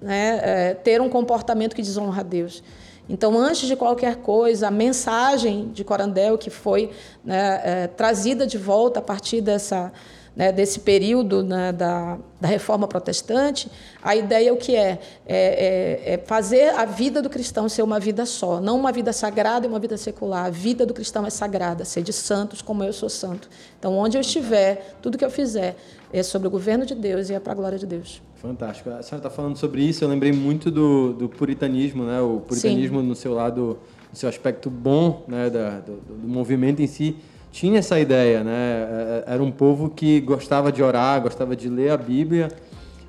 né, 0.00 0.40
é, 0.42 0.74
ter 0.74 1.00
um 1.00 1.08
comportamento 1.08 1.74
que 1.74 1.82
desonra 1.82 2.20
a 2.20 2.24
Deus. 2.24 2.62
Então, 3.08 3.36
antes 3.36 3.66
de 3.66 3.76
qualquer 3.76 4.16
coisa, 4.16 4.68
a 4.68 4.70
mensagem 4.70 5.70
de 5.72 5.84
Corandel, 5.84 6.38
que 6.38 6.50
foi 6.50 6.90
né, 7.24 7.60
é, 7.64 7.86
trazida 7.86 8.46
de 8.46 8.56
volta 8.56 9.00
a 9.00 9.02
partir 9.02 9.40
dessa, 9.40 9.92
né, 10.34 10.50
desse 10.50 10.80
período 10.80 11.42
né, 11.42 11.72
da, 11.72 12.18
da 12.40 12.48
reforma 12.48 12.88
protestante, 12.88 13.70
a 14.02 14.16
ideia 14.16 14.48
é 14.48 14.52
o 14.52 14.56
que 14.56 14.74
é? 14.74 14.98
É, 15.26 16.06
é? 16.06 16.14
é 16.14 16.18
fazer 16.18 16.70
a 16.70 16.84
vida 16.84 17.20
do 17.20 17.28
cristão 17.28 17.68
ser 17.68 17.82
uma 17.82 18.00
vida 18.00 18.24
só, 18.24 18.60
não 18.60 18.78
uma 18.78 18.90
vida 18.92 19.12
sagrada 19.12 19.66
e 19.66 19.68
uma 19.68 19.78
vida 19.78 19.96
secular. 19.96 20.46
A 20.46 20.50
vida 20.50 20.86
do 20.86 20.94
cristão 20.94 21.26
é 21.26 21.30
sagrada, 21.30 21.84
ser 21.84 22.02
de 22.02 22.12
santos 22.12 22.62
como 22.62 22.82
eu 22.82 22.92
sou 22.92 23.08
santo. 23.08 23.48
Então, 23.78 23.96
onde 23.96 24.16
eu 24.16 24.20
estiver, 24.20 24.96
tudo 25.02 25.18
que 25.18 25.24
eu 25.24 25.30
fizer 25.30 25.76
é 26.12 26.22
sobre 26.22 26.48
o 26.48 26.50
governo 26.50 26.86
de 26.86 26.94
Deus 26.94 27.30
e 27.30 27.34
é 27.34 27.40
para 27.40 27.52
a 27.52 27.56
glória 27.56 27.78
de 27.78 27.86
Deus. 27.86 28.22
Fantástico. 28.36 28.90
A 28.90 29.02
senhora 29.02 29.18
está 29.18 29.30
falando 29.30 29.56
sobre 29.56 29.82
isso, 29.82 30.02
eu 30.02 30.08
lembrei 30.08 30.32
muito 30.32 30.70
do, 30.70 31.12
do 31.12 31.28
puritanismo, 31.28 32.04
né? 32.04 32.20
O 32.20 32.40
puritanismo 32.40 33.00
no 33.00 33.14
seu 33.14 33.32
lado, 33.34 33.78
no 34.10 34.16
seu 34.16 34.28
aspecto 34.28 34.68
bom, 34.68 35.24
né? 35.28 35.48
Da, 35.48 35.78
do, 35.78 35.96
do 35.96 36.28
movimento 36.28 36.82
em 36.82 36.86
si, 36.86 37.16
tinha 37.52 37.78
essa 37.78 38.00
ideia, 38.00 38.42
né? 38.42 38.52
É, 38.52 39.24
Era 39.34 39.42
um 39.42 39.50
povo 39.52 39.90
que 39.90 40.20
gostava 40.20 40.72
de 40.72 40.82
orar, 40.82 41.20
gostava 41.20 41.54
de 41.54 41.68
ler 41.68 41.90
a 41.90 41.96
Bíblia, 41.96 42.48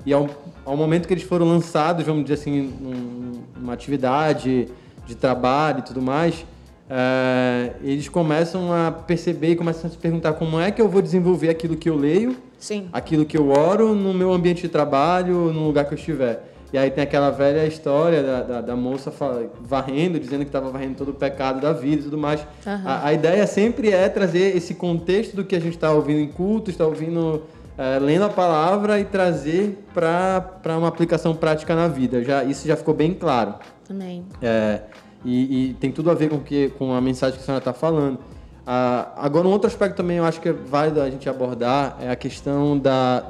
e 0.06 0.12
ao, 0.12 0.28
ao 0.64 0.76
momento 0.76 1.08
que 1.08 1.14
eles 1.14 1.24
foram 1.24 1.48
lançados, 1.48 2.04
vamos 2.04 2.22
dizer 2.24 2.34
assim, 2.34 2.70
num- 2.80 3.40
numa 3.58 3.72
atividade 3.72 4.68
de 5.06 5.14
trabalho 5.14 5.78
e 5.78 5.82
tudo 5.82 6.02
mais, 6.02 6.44
é, 6.90 7.72
eles 7.82 8.08
começam 8.08 8.70
a 8.72 8.92
perceber 8.92 9.52
e 9.52 9.56
começam 9.56 9.88
a 9.88 9.90
se 9.90 9.96
perguntar 9.96 10.34
como 10.34 10.60
é 10.60 10.70
que 10.70 10.80
eu 10.82 10.88
vou 10.88 11.00
desenvolver 11.00 11.48
aquilo 11.48 11.74
que 11.76 11.88
eu 11.88 11.96
leio 11.96 12.36
Sim. 12.58 12.88
aquilo 12.92 13.24
que 13.24 13.36
eu 13.38 13.48
oro 13.50 13.94
no 13.94 14.12
meu 14.12 14.30
ambiente 14.32 14.62
de 14.62 14.68
trabalho, 14.68 15.50
no 15.52 15.66
lugar 15.66 15.86
que 15.86 15.94
eu 15.94 15.98
estiver. 15.98 16.53
E 16.72 16.78
aí 16.78 16.90
tem 16.90 17.04
aquela 17.04 17.30
velha 17.30 17.66
história 17.66 18.22
da, 18.22 18.42
da, 18.42 18.60
da 18.60 18.76
moça 18.76 19.12
varrendo, 19.60 20.18
dizendo 20.18 20.40
que 20.40 20.48
estava 20.48 20.70
varrendo 20.70 20.96
todo 20.96 21.10
o 21.10 21.14
pecado 21.14 21.60
da 21.60 21.72
vida 21.72 22.00
e 22.00 22.04
tudo 22.04 22.18
mais. 22.18 22.40
Uhum. 22.66 22.82
A, 22.84 23.06
a, 23.06 23.12
ideia 23.12 23.46
sempre 23.46 23.90
é 23.90 24.08
trazer 24.08 24.56
esse 24.56 24.74
contexto 24.74 25.36
do 25.36 25.44
que 25.44 25.54
a 25.54 25.60
gente 25.60 25.74
está 25.74 25.92
ouvindo 25.92 26.18
em 26.18 26.28
culto, 26.28 26.70
está 26.70 26.84
ouvindo, 26.84 27.44
é, 27.78 27.98
lendo 28.00 28.24
a 28.24 28.28
palavra 28.28 28.98
e 28.98 29.04
trazer 29.04 29.84
para 29.94 30.76
uma 30.76 30.88
aplicação 30.88 31.34
prática 31.34 31.76
na 31.76 31.86
vida. 31.86 32.24
Já, 32.24 32.42
isso 32.42 32.66
já 32.66 32.76
ficou 32.76 32.94
bem 32.94 33.14
claro. 33.14 33.54
Amém. 33.88 34.24
É, 34.42 34.80
e, 35.24 35.70
e, 35.70 35.74
tem 35.74 35.92
tudo 35.92 36.10
a 36.10 36.14
ver 36.14 36.28
com, 36.28 36.40
que, 36.40 36.70
com 36.70 36.92
a 36.92 37.00
mensagem 37.00 37.36
que 37.36 37.42
a 37.42 37.46
senhora 37.46 37.60
está 37.60 37.72
falando. 37.72 38.18
Ah, 38.66 39.12
agora, 39.16 39.46
um 39.46 39.50
outro 39.50 39.66
aspecto 39.68 39.96
também 39.96 40.16
eu 40.16 40.24
acho 40.24 40.40
que 40.40 40.48
é 40.48 40.52
válido 40.52 41.00
a 41.00 41.10
gente 41.10 41.28
abordar 41.28 41.98
é 42.00 42.10
a 42.10 42.16
questão 42.16 42.78
da, 42.78 43.22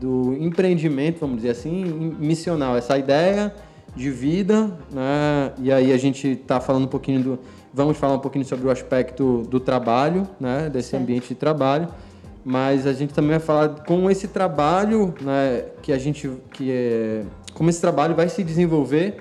do 0.00 0.36
empreendimento, 0.38 1.20
vamos 1.20 1.36
dizer 1.36 1.50
assim, 1.50 1.84
missional. 2.18 2.76
Essa 2.76 2.98
ideia 2.98 3.54
de 3.94 4.10
vida, 4.10 4.70
né? 4.90 5.52
E 5.58 5.72
aí 5.72 5.92
a 5.92 5.96
gente 5.96 6.28
está 6.28 6.60
falando 6.60 6.84
um 6.84 6.88
pouquinho 6.88 7.22
do... 7.22 7.38
Vamos 7.72 7.96
falar 7.96 8.14
um 8.14 8.20
pouquinho 8.20 8.44
sobre 8.44 8.66
o 8.66 8.70
aspecto 8.70 9.42
do 9.48 9.60
trabalho, 9.60 10.26
né? 10.40 10.70
Desse 10.70 10.90
certo. 10.90 11.02
ambiente 11.02 11.28
de 11.28 11.34
trabalho. 11.34 11.88
Mas 12.44 12.86
a 12.86 12.92
gente 12.92 13.12
também 13.12 13.30
vai 13.30 13.40
falar 13.40 13.68
com 13.84 14.10
esse 14.10 14.28
trabalho, 14.28 15.14
né? 15.20 15.64
Que 15.82 15.92
a 15.92 15.98
gente... 15.98 16.30
Que 16.52 16.70
é, 16.70 17.22
como 17.54 17.68
esse 17.68 17.80
trabalho 17.80 18.14
vai 18.14 18.28
se 18.28 18.44
desenvolver 18.44 19.18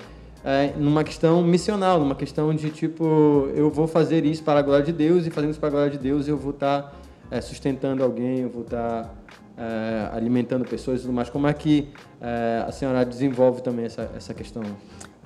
é, 0.47 0.73
numa 0.77 1.03
questão 1.03 1.43
missional, 1.43 1.99
numa 1.99 2.15
questão 2.15 2.53
de 2.53 2.69
tipo, 2.69 3.49
eu 3.53 3.69
vou 3.69 3.85
fazer 3.85 4.25
isso 4.25 4.43
para 4.43 4.59
a 4.59 4.61
glória 4.61 4.85
de 4.85 4.93
Deus 4.93 5.25
e 5.25 5.29
fazendo 5.29 5.51
isso 5.51 5.59
para 5.59 5.67
a 5.67 5.71
glória 5.71 5.91
de 5.91 5.97
Deus 5.97 6.25
eu 6.25 6.37
vou 6.37 6.51
estar 6.51 6.83
tá, 6.83 6.91
é, 7.29 7.41
sustentando 7.41 8.01
alguém, 8.01 8.39
eu 8.39 8.49
vou 8.49 8.61
estar 8.61 9.03
tá, 9.03 9.11
é, 9.57 10.09
alimentando 10.15 10.65
pessoas 10.65 10.99
e 10.99 11.01
tudo 11.01 11.13
mais. 11.13 11.29
Como 11.29 11.47
é 11.47 11.53
que 11.53 11.89
é, 12.21 12.63
a 12.67 12.71
senhora 12.71 13.03
desenvolve 13.05 13.61
também 13.61 13.85
essa, 13.85 14.11
essa 14.15 14.33
questão? 14.33 14.63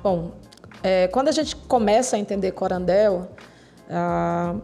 Bom, 0.02 0.32
é, 0.82 1.08
quando 1.10 1.28
a 1.28 1.32
gente 1.32 1.56
começa 1.56 2.16
a 2.16 2.20
entender 2.20 2.52
Corandel, 2.52 3.30
ah, 3.90 4.56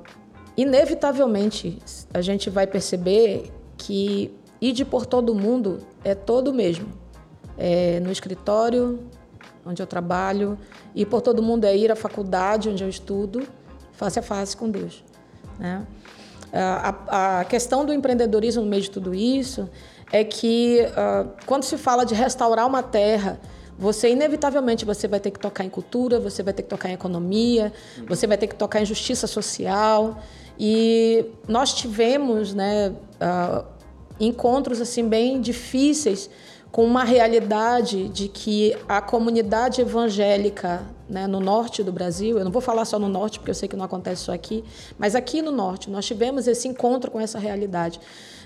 inevitavelmente 0.55 1.79
a 2.13 2.21
gente 2.21 2.49
vai 2.49 2.65
perceber 2.65 3.51
que 3.77 4.33
ir 4.61 4.85
por 4.85 5.05
todo 5.05 5.35
mundo 5.35 5.79
é 6.03 6.15
todo 6.15 6.53
mesmo. 6.53 6.87
É, 7.57 7.99
no 7.99 8.11
escritório, 8.11 8.99
onde 9.65 9.81
eu 9.81 9.87
trabalho, 9.87 10.57
e 10.95 11.05
por 11.05 11.21
todo 11.21 11.41
mundo 11.41 11.65
é 11.65 11.75
ir 11.75 11.91
à 11.91 11.95
faculdade, 11.95 12.69
onde 12.69 12.83
eu 12.83 12.89
estudo, 12.89 13.47
face 13.93 14.19
a 14.19 14.21
face 14.21 14.55
com 14.55 14.69
Deus. 14.69 15.03
Né? 15.59 15.85
A, 16.53 17.39
a 17.39 17.45
questão 17.45 17.85
do 17.85 17.93
empreendedorismo 17.93 18.63
no 18.63 18.69
meio 18.69 18.81
de 18.81 18.89
tudo 18.89 19.13
isso 19.13 19.69
é 20.11 20.23
que 20.23 20.79
uh, 20.81 21.29
quando 21.45 21.63
se 21.63 21.77
fala 21.77 22.05
de 22.05 22.13
restaurar 22.13 22.65
uma 22.65 22.81
terra, 22.81 23.39
você 23.77 24.09
inevitavelmente 24.09 24.85
você 24.85 25.07
vai 25.07 25.19
ter 25.19 25.31
que 25.31 25.39
tocar 25.39 25.63
em 25.63 25.69
cultura, 25.69 26.19
você 26.19 26.41
vai 26.41 26.53
ter 26.53 26.63
que 26.63 26.69
tocar 26.69 26.89
em 26.89 26.93
economia, 26.93 27.71
você 28.07 28.25
vai 28.25 28.37
ter 28.37 28.47
que 28.47 28.55
tocar 28.55 28.81
em 28.81 28.85
justiça 28.85 29.27
social. 29.27 30.17
E 30.57 31.25
nós 31.47 31.73
tivemos 31.73 32.53
né, 32.53 32.89
uh, 32.89 33.65
encontros 34.19 34.81
assim 34.81 35.07
bem 35.07 35.39
difíceis 35.39 36.29
com 36.71 36.83
uma 36.83 37.03
realidade 37.03 38.09
de 38.09 38.27
que 38.27 38.75
a 38.87 39.01
comunidade 39.01 39.81
evangélica 39.81 40.85
né, 41.09 41.27
no 41.27 41.39
norte 41.39 41.83
do 41.83 41.91
Brasil, 41.91 42.37
eu 42.37 42.43
não 42.43 42.51
vou 42.51 42.61
falar 42.61 42.85
só 42.85 42.99
no 42.99 43.07
norte, 43.07 43.39
porque 43.39 43.51
eu 43.51 43.55
sei 43.55 43.67
que 43.67 43.75
não 43.75 43.85
acontece 43.85 44.23
só 44.23 44.33
aqui, 44.33 44.63
mas 44.97 45.15
aqui 45.15 45.41
no 45.41 45.51
norte 45.51 45.89
nós 45.89 46.05
tivemos 46.05 46.47
esse 46.47 46.67
encontro 46.67 47.09
com 47.09 47.19
essa 47.19 47.39
realidade 47.39 47.99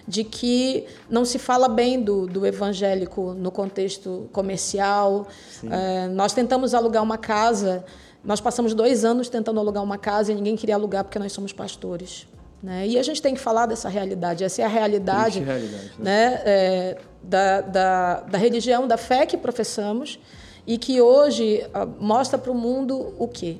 de 0.07 0.23
que 0.23 0.85
não 1.09 1.23
se 1.23 1.37
fala 1.37 1.67
bem 1.67 2.01
do, 2.01 2.25
do 2.27 2.45
evangélico 2.45 3.33
no 3.33 3.51
contexto 3.51 4.27
comercial. 4.31 5.27
É, 5.69 6.07
nós 6.07 6.33
tentamos 6.33 6.73
alugar 6.73 7.03
uma 7.03 7.17
casa, 7.17 7.85
nós 8.23 8.41
passamos 8.41 8.73
dois 8.73 9.05
anos 9.05 9.29
tentando 9.29 9.59
alugar 9.59 9.83
uma 9.83 9.97
casa 9.97 10.31
e 10.31 10.35
ninguém 10.35 10.55
queria 10.55 10.75
alugar 10.75 11.03
porque 11.03 11.19
nós 11.19 11.31
somos 11.31 11.53
pastores. 11.53 12.27
Né? 12.61 12.87
E 12.87 12.99
a 12.99 13.03
gente 13.03 13.21
tem 13.21 13.33
que 13.33 13.39
falar 13.39 13.65
dessa 13.65 13.89
realidade. 13.89 14.43
Essa 14.43 14.61
é 14.61 14.65
a 14.65 14.67
realidade, 14.67 15.39
realidade 15.39 15.93
né? 15.97 16.29
né? 16.29 16.41
É, 16.45 16.97
da, 17.23 17.61
da, 17.61 18.19
da, 18.21 18.37
religião, 18.37 18.87
da 18.87 18.97
fé 18.97 19.25
que 19.25 19.37
professamos 19.37 20.19
e 20.65 20.77
que 20.77 21.01
hoje 21.01 21.65
uh, 21.67 22.03
mostra 22.03 22.37
para 22.37 22.51
o 22.51 22.55
mundo 22.55 23.13
o 23.17 23.27
quê? 23.27 23.57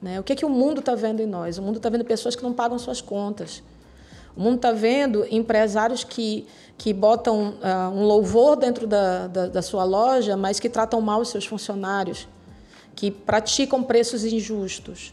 Né? 0.00 0.18
O 0.18 0.22
que, 0.22 0.32
é 0.32 0.36
que 0.36 0.44
o 0.44 0.48
mundo 0.48 0.80
está 0.80 0.94
vendo 0.94 1.20
em 1.20 1.26
nós? 1.26 1.58
O 1.58 1.62
mundo 1.62 1.76
está 1.76 1.88
vendo 1.88 2.04
pessoas 2.04 2.34
que 2.34 2.42
não 2.42 2.52
pagam 2.52 2.78
suas 2.78 3.00
contas. 3.00 3.62
O 4.36 4.40
mundo 4.40 4.56
está 4.56 4.72
vendo 4.72 5.26
empresários 5.30 6.04
que, 6.04 6.46
que 6.78 6.92
botam 6.92 7.54
uh, 7.60 7.90
um 7.92 8.04
louvor 8.04 8.56
dentro 8.56 8.86
da, 8.86 9.26
da, 9.26 9.46
da 9.48 9.62
sua 9.62 9.84
loja, 9.84 10.36
mas 10.36 10.58
que 10.58 10.68
tratam 10.68 11.00
mal 11.00 11.20
os 11.20 11.28
seus 11.28 11.44
funcionários, 11.44 12.26
que 12.94 13.10
praticam 13.10 13.82
preços 13.82 14.24
injustos. 14.24 15.12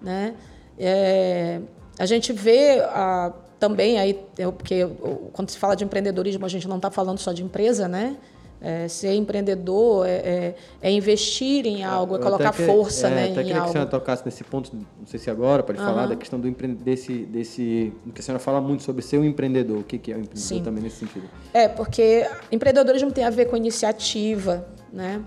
Né? 0.00 0.34
É, 0.78 1.60
a 1.98 2.06
gente 2.06 2.32
vê 2.32 2.80
a, 2.80 3.32
também 3.58 3.98
aí, 3.98 4.14
porque 4.56 4.88
quando 5.32 5.50
se 5.50 5.58
fala 5.58 5.76
de 5.76 5.84
empreendedorismo, 5.84 6.44
a 6.46 6.48
gente 6.48 6.66
não 6.66 6.76
está 6.76 6.90
falando 6.90 7.18
só 7.18 7.32
de 7.32 7.42
empresa, 7.42 7.86
né? 7.86 8.16
É, 8.64 8.86
ser 8.86 9.12
empreendedor 9.14 10.06
é, 10.06 10.10
é, 10.10 10.54
é, 10.80 10.90
investir 10.92 11.66
em 11.66 11.82
algo, 11.82 12.14
é 12.14 12.18
colocar 12.20 12.52
que, 12.52 12.62
força 12.62 13.08
é, 13.08 13.10
né, 13.10 13.22
até 13.24 13.30
em 13.30 13.34
queria 13.34 13.54
algo. 13.54 13.64
que 13.64 13.68
a 13.70 13.72
senhora 13.72 13.90
tocasse 13.90 14.24
nesse 14.24 14.44
ponto, 14.44 14.70
não 14.72 15.06
sei 15.06 15.18
se 15.18 15.28
agora 15.28 15.64
pode 15.64 15.80
uhum. 15.80 15.84
falar, 15.84 16.06
da 16.06 16.14
questão 16.14 16.38
do 16.38 16.46
empre... 16.46 16.68
desse, 16.68 17.12
desse. 17.24 17.92
que 18.14 18.20
a 18.20 18.22
senhora 18.22 18.38
fala 18.38 18.60
muito 18.60 18.84
sobre 18.84 19.02
ser 19.02 19.18
um 19.18 19.24
empreendedor. 19.24 19.78
O 19.78 19.82
que, 19.82 19.98
que 19.98 20.12
é 20.12 20.14
o 20.14 20.18
um 20.18 20.20
empreendedor 20.22 20.58
Sim. 20.58 20.62
também 20.62 20.84
nesse 20.84 20.98
sentido? 20.98 21.28
É, 21.52 21.66
porque 21.66 22.24
empreendedorismo 22.52 23.10
tem 23.10 23.24
a 23.24 23.30
ver 23.30 23.46
com 23.46 23.56
iniciativa, 23.56 24.64
né? 24.92 25.20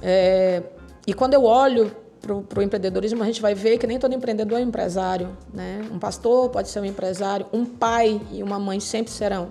É, 0.00 0.62
e 1.06 1.12
quando 1.12 1.34
eu 1.34 1.44
olho 1.44 1.94
para 2.22 2.60
o 2.60 2.62
empreendedorismo, 2.62 3.22
a 3.22 3.26
gente 3.26 3.42
vai 3.42 3.54
ver 3.54 3.78
que 3.78 3.86
nem 3.86 3.98
todo 3.98 4.14
empreendedor 4.14 4.58
é 4.58 4.62
empresário. 4.62 5.36
Né? 5.52 5.84
Um 5.92 5.98
pastor 5.98 6.48
pode 6.50 6.68
ser 6.68 6.80
um 6.80 6.84
empresário, 6.84 7.46
um 7.52 7.64
pai 7.64 8.20
e 8.30 8.42
uma 8.42 8.58
mãe 8.58 8.78
sempre 8.78 9.12
serão. 9.12 9.50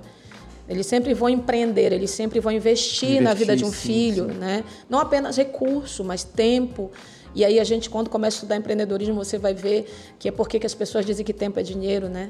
Eles 0.71 0.87
sempre 0.87 1.13
vão 1.13 1.27
empreender, 1.27 1.91
eles 1.91 2.11
sempre 2.11 2.39
vão 2.39 2.51
investir, 2.51 3.09
investir 3.09 3.21
na 3.21 3.33
vida 3.33 3.55
de 3.55 3.65
um 3.65 3.71
sim, 3.71 3.73
filho. 3.73 4.27
Sim. 4.31 4.37
Né? 4.37 4.63
Não 4.89 4.99
apenas 4.99 5.35
recurso, 5.35 6.03
mas 6.03 6.23
tempo. 6.23 6.89
E 7.35 7.43
aí 7.43 7.59
a 7.59 7.63
gente, 7.63 7.89
quando 7.89 8.09
começa 8.09 8.35
a 8.35 8.39
estudar 8.39 8.55
empreendedorismo, 8.55 9.15
você 9.15 9.37
vai 9.37 9.53
ver 9.53 9.91
que 10.17 10.29
é 10.29 10.31
porque 10.31 10.59
que 10.59 10.65
as 10.65 10.73
pessoas 10.73 11.05
dizem 11.05 11.25
que 11.25 11.33
tempo 11.33 11.59
é 11.59 11.63
dinheiro, 11.63 12.07
né? 12.07 12.29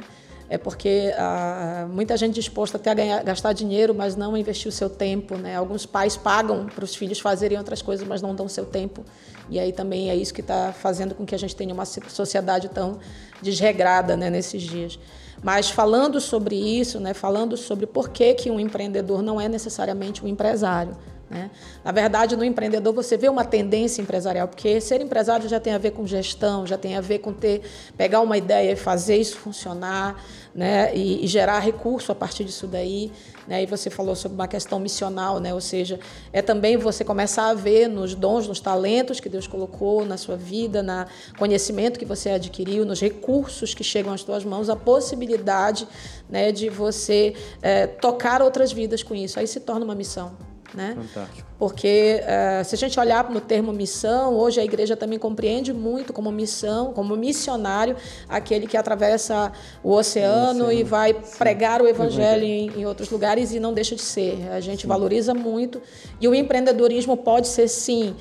é 0.52 0.58
porque 0.58 1.14
ah, 1.18 1.88
muita 1.90 2.18
gente 2.18 2.34
disposta 2.34 2.76
até 2.76 2.92
a 2.92 2.94
ganhar, 2.94 3.24
gastar 3.24 3.54
dinheiro, 3.54 3.96
mas 3.96 4.18
não 4.18 4.36
investir 4.36 4.68
o 4.68 4.72
seu 4.72 4.90
tempo. 4.90 5.38
Né? 5.38 5.56
Alguns 5.56 5.86
pais 5.86 6.18
pagam 6.18 6.66
para 6.66 6.84
os 6.84 6.94
filhos 6.94 7.22
fazerem 7.22 7.58
outras 7.58 7.82
coisas, 7.82 8.06
mas 8.06 8.22
não 8.22 8.36
dão 8.36 8.50
seu 8.50 8.66
tempo. 8.66 9.06
E 9.50 9.58
aí 9.58 9.72
também 9.72 10.10
é 10.10 10.16
isso 10.16 10.34
que 10.34 10.42
está 10.42 10.74
fazendo 10.74 11.16
com 11.16 11.26
que 11.26 11.34
a 11.34 11.38
gente 11.38 11.56
tenha 11.56 11.74
uma 11.74 11.86
sociedade 11.86 12.68
tão 12.68 13.00
desregrada 13.42 14.18
né, 14.18 14.30
nesses 14.30 14.62
dias. 14.62 15.00
Mas 15.44 15.70
falando 15.70 16.22
sobre 16.22 16.56
isso, 16.56 17.00
né, 17.00 17.14
falando 17.14 17.58
sobre 17.58 17.88
por 17.88 18.10
que, 18.10 18.34
que 18.34 18.52
um 18.52 18.60
empreendedor 18.60 19.22
não 19.24 19.42
é 19.42 19.50
necessariamente 19.50 20.24
um 20.24 20.28
empresário. 20.28 20.96
Né? 21.32 21.50
Na 21.82 21.94
verdade, 21.94 22.36
no 22.36 22.44
empreendedor 22.44 22.94
você 22.94 23.16
vê 23.16 23.30
uma 23.30 23.46
tendência 23.46 24.02
empresarial, 24.02 24.50
porque 24.50 24.82
ser 24.82 25.00
empresário 25.00 25.48
já 25.48 25.62
tem 25.62 25.74
a 25.74 25.78
ver 25.78 25.92
com 25.92 26.06
gestão, 26.06 26.68
já 26.68 26.78
tem 26.78 26.98
a 26.98 27.02
ver 27.02 27.20
com 27.20 27.32
ter 27.32 27.62
pegar 27.96 28.20
uma 28.20 28.38
ideia 28.38 28.74
e 28.74 28.76
fazer 28.76 29.16
isso 29.16 29.38
funcionar, 29.38 30.22
né? 30.54 30.94
e, 30.94 31.24
e 31.24 31.28
gerar 31.28 31.60
recurso 31.60 32.12
a 32.12 32.16
partir 32.16 32.44
disso 32.44 32.68
daí. 32.68 33.14
Né? 33.48 33.64
E 33.64 33.66
você 33.66 33.90
falou 33.90 34.14
sobre 34.14 34.36
uma 34.36 34.48
questão 34.48 34.78
missional, 34.78 35.40
né? 35.40 35.54
ou 35.54 35.62
seja, 35.62 36.02
é 36.34 36.42
também 36.42 36.76
você 36.76 37.06
começar 37.06 37.48
a 37.48 37.54
ver 37.54 37.88
nos 37.88 38.14
dons, 38.14 38.46
nos 38.46 38.60
talentos 38.60 39.22
que 39.22 39.30
Deus 39.30 39.48
colocou 39.48 40.04
na 40.04 40.18
sua 40.18 40.36
vida, 40.36 40.84
no 40.84 41.06
conhecimento 41.38 41.98
que 41.98 42.06
você 42.06 42.32
adquiriu, 42.32 42.84
nos 42.86 43.00
recursos 43.00 43.74
que 43.74 43.86
chegam 43.86 44.14
às 44.14 44.20
suas 44.20 44.44
mãos, 44.44 44.70
a 44.70 44.76
possibilidade 44.76 45.88
né, 46.30 46.52
de 46.52 46.70
você 46.70 47.34
é, 47.62 47.88
tocar 47.88 48.42
outras 48.42 48.74
vidas 48.74 49.02
com 49.02 49.16
isso. 49.16 49.40
Aí 49.40 49.48
se 49.48 49.62
torna 49.62 49.86
uma 49.86 49.96
missão. 49.96 50.51
Né? 50.74 50.96
Fantástico. 50.96 51.48
Porque 51.60 52.22
uh, 52.24 52.66
se 52.66 52.76
a 52.76 52.78
gente 52.78 53.00
olhar 53.00 53.30
no 53.30 53.40
termo 53.40 53.72
missão, 53.72 54.34
hoje 54.36 54.60
a 54.60 54.64
igreja 54.64 54.96
também 54.96 55.20
compreende 55.20 55.74
muito 55.74 56.14
como 56.14 56.32
missão, 56.32 56.94
como 56.94 57.16
missionário, 57.16 57.96
aquele 58.28 58.66
que 58.66 58.78
atravessa 58.78 59.52
o 59.84 59.92
oceano, 59.92 60.36
o 60.36 60.68
oceano. 60.68 60.72
e 60.72 60.84
vai 60.84 61.14
Sim. 61.14 61.38
pregar 61.38 61.82
o 61.82 61.88
evangelho 61.88 62.44
em, 62.44 62.72
em, 62.80 62.86
outros 62.86 63.10
lugares 63.10 63.54
e 63.54 63.60
não 63.60 63.74
deixa 63.74 63.96
de 63.96 64.02
ser. 64.02 64.50
A 64.52 64.60
gente 64.60 64.84
Sim. 64.84 64.88
valoriza 64.88 65.34
muito. 65.34 65.82
E 66.20 66.28
o 66.28 66.34
empreendedorismo 66.34 67.18
pode 67.18 67.48
ser, 67.48 67.68
sim, 67.68 68.16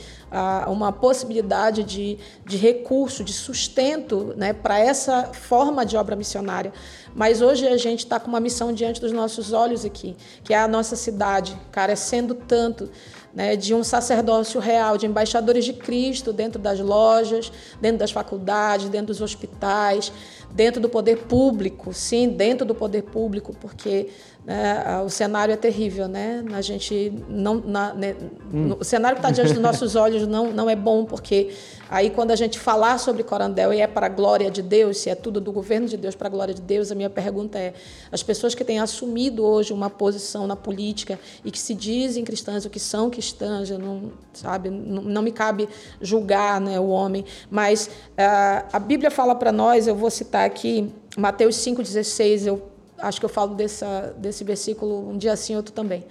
uma 0.68 0.92
possibilidade 0.92 1.82
de, 1.82 2.18
de 2.46 2.56
recurso, 2.56 3.24
de 3.24 3.32
sustento 3.32 4.34
né, 4.36 4.52
para 4.52 4.78
essa 4.78 5.24
forma 5.24 5.84
de 5.84 5.96
obra 5.96 6.14
missionária. 6.14 6.72
Mas 7.14 7.42
hoje 7.42 7.66
a 7.66 7.76
gente 7.76 8.00
está 8.00 8.20
com 8.20 8.28
uma 8.28 8.40
missão 8.40 8.72
diante 8.72 9.00
dos 9.00 9.12
nossos 9.12 9.52
olhos 9.52 9.84
aqui, 9.84 10.16
que 10.44 10.54
é 10.54 10.58
a 10.58 10.68
nossa 10.68 10.96
cidade, 10.96 11.56
carecendo 11.72 12.34
tanto 12.34 12.90
né, 13.34 13.56
de 13.56 13.74
um 13.74 13.84
sacerdócio 13.84 14.60
real, 14.60 14.96
de 14.96 15.06
embaixadores 15.06 15.64
de 15.64 15.72
Cristo 15.72 16.32
dentro 16.32 16.60
das 16.60 16.80
lojas, 16.80 17.52
dentro 17.80 17.98
das 17.98 18.10
faculdades, 18.10 18.88
dentro 18.88 19.08
dos 19.08 19.20
hospitais, 19.20 20.12
dentro 20.52 20.80
do 20.80 20.88
poder 20.88 21.18
público, 21.18 21.92
sim, 21.92 22.28
dentro 22.28 22.66
do 22.66 22.74
poder 22.74 23.02
público, 23.02 23.54
porque 23.60 24.08
né, 24.44 25.02
o 25.04 25.10
cenário 25.10 25.52
é 25.52 25.56
terrível, 25.56 26.08
né? 26.08 26.42
A 26.54 26.62
gente 26.62 27.12
não, 27.28 27.56
na, 27.56 27.92
né, 27.92 28.16
hum. 28.52 28.74
o 28.80 28.84
cenário 28.84 29.16
que 29.16 29.20
está 29.20 29.30
diante 29.30 29.52
dos 29.52 29.62
nossos 29.62 29.94
olhos 29.94 30.26
não, 30.26 30.50
não 30.50 30.68
é 30.68 30.74
bom, 30.74 31.04
porque 31.04 31.54
aí 31.90 32.08
quando 32.08 32.30
a 32.30 32.36
gente 32.36 32.58
falar 32.58 32.98
sobre 32.98 33.22
Corandel 33.22 33.72
e 33.74 33.80
é 33.80 33.86
para 33.86 34.06
a 34.06 34.08
glória 34.08 34.50
de 34.50 34.62
Deus, 34.62 34.98
se 34.98 35.10
é 35.10 35.14
tudo 35.14 35.40
do 35.40 35.52
governo 35.52 35.86
de 35.86 35.96
Deus 35.96 36.14
para 36.14 36.26
a 36.26 36.30
glória 36.30 36.54
de 36.54 36.62
Deus, 36.62 36.90
a 36.90 36.94
minha 36.94 37.10
pergunta 37.10 37.58
é: 37.58 37.74
as 38.10 38.22
pessoas 38.22 38.54
que 38.54 38.64
têm 38.64 38.80
assumido 38.80 39.44
hoje 39.44 39.74
uma 39.74 39.90
posição 39.90 40.46
na 40.46 40.56
política 40.56 41.20
e 41.44 41.50
que 41.50 41.58
se 41.58 41.74
dizem 41.74 42.24
cristãs 42.24 42.64
ou 42.64 42.70
que 42.70 42.80
são 42.80 43.10
cristãs, 43.10 43.70
eu 43.70 43.78
não 43.78 44.10
sabe, 44.32 44.70
não, 44.70 45.02
não 45.02 45.22
me 45.22 45.32
cabe 45.32 45.68
julgar, 46.00 46.60
né, 46.60 46.80
o 46.80 46.88
homem, 46.88 47.26
mas 47.50 47.88
uh, 47.88 48.66
a 48.72 48.78
Bíblia 48.78 49.10
fala 49.10 49.34
para 49.34 49.52
nós, 49.52 49.86
eu 49.86 49.94
vou 49.94 50.10
citar 50.10 50.39
aqui 50.44 50.92
Mateus 51.16 51.56
5,16, 51.56 52.46
eu 52.46 52.62
acho 52.98 53.18
que 53.18 53.24
eu 53.24 53.30
falo 53.30 53.54
dessa, 53.54 54.14
desse 54.16 54.44
versículo 54.44 55.08
um 55.10 55.18
dia 55.18 55.32
assim, 55.32 55.56
outro 55.56 55.72
também. 55.72 56.04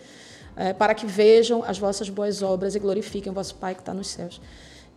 É, 0.55 0.73
para 0.73 0.93
que 0.93 1.05
vejam 1.05 1.63
as 1.63 1.77
vossas 1.77 2.09
boas 2.09 2.41
obras 2.41 2.75
e 2.75 2.79
glorifiquem 2.79 3.31
o 3.31 3.35
vosso 3.35 3.55
Pai 3.55 3.73
que 3.73 3.81
está 3.81 3.93
nos 3.93 4.07
céus. 4.07 4.41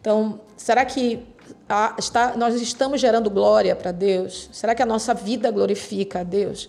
Então, 0.00 0.40
será 0.56 0.84
que 0.84 1.24
a, 1.68 1.94
está, 1.98 2.36
nós 2.36 2.60
estamos 2.60 3.00
gerando 3.00 3.30
glória 3.30 3.76
para 3.76 3.92
Deus? 3.92 4.48
Será 4.52 4.74
que 4.74 4.82
a 4.82 4.86
nossa 4.86 5.14
vida 5.14 5.50
glorifica 5.50 6.20
a 6.20 6.22
Deus? 6.24 6.68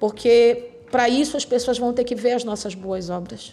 Porque 0.00 0.72
para 0.90 1.08
isso 1.08 1.36
as 1.36 1.44
pessoas 1.44 1.78
vão 1.78 1.92
ter 1.92 2.02
que 2.02 2.14
ver 2.16 2.32
as 2.32 2.42
nossas 2.42 2.74
boas 2.74 3.08
obras. 3.08 3.52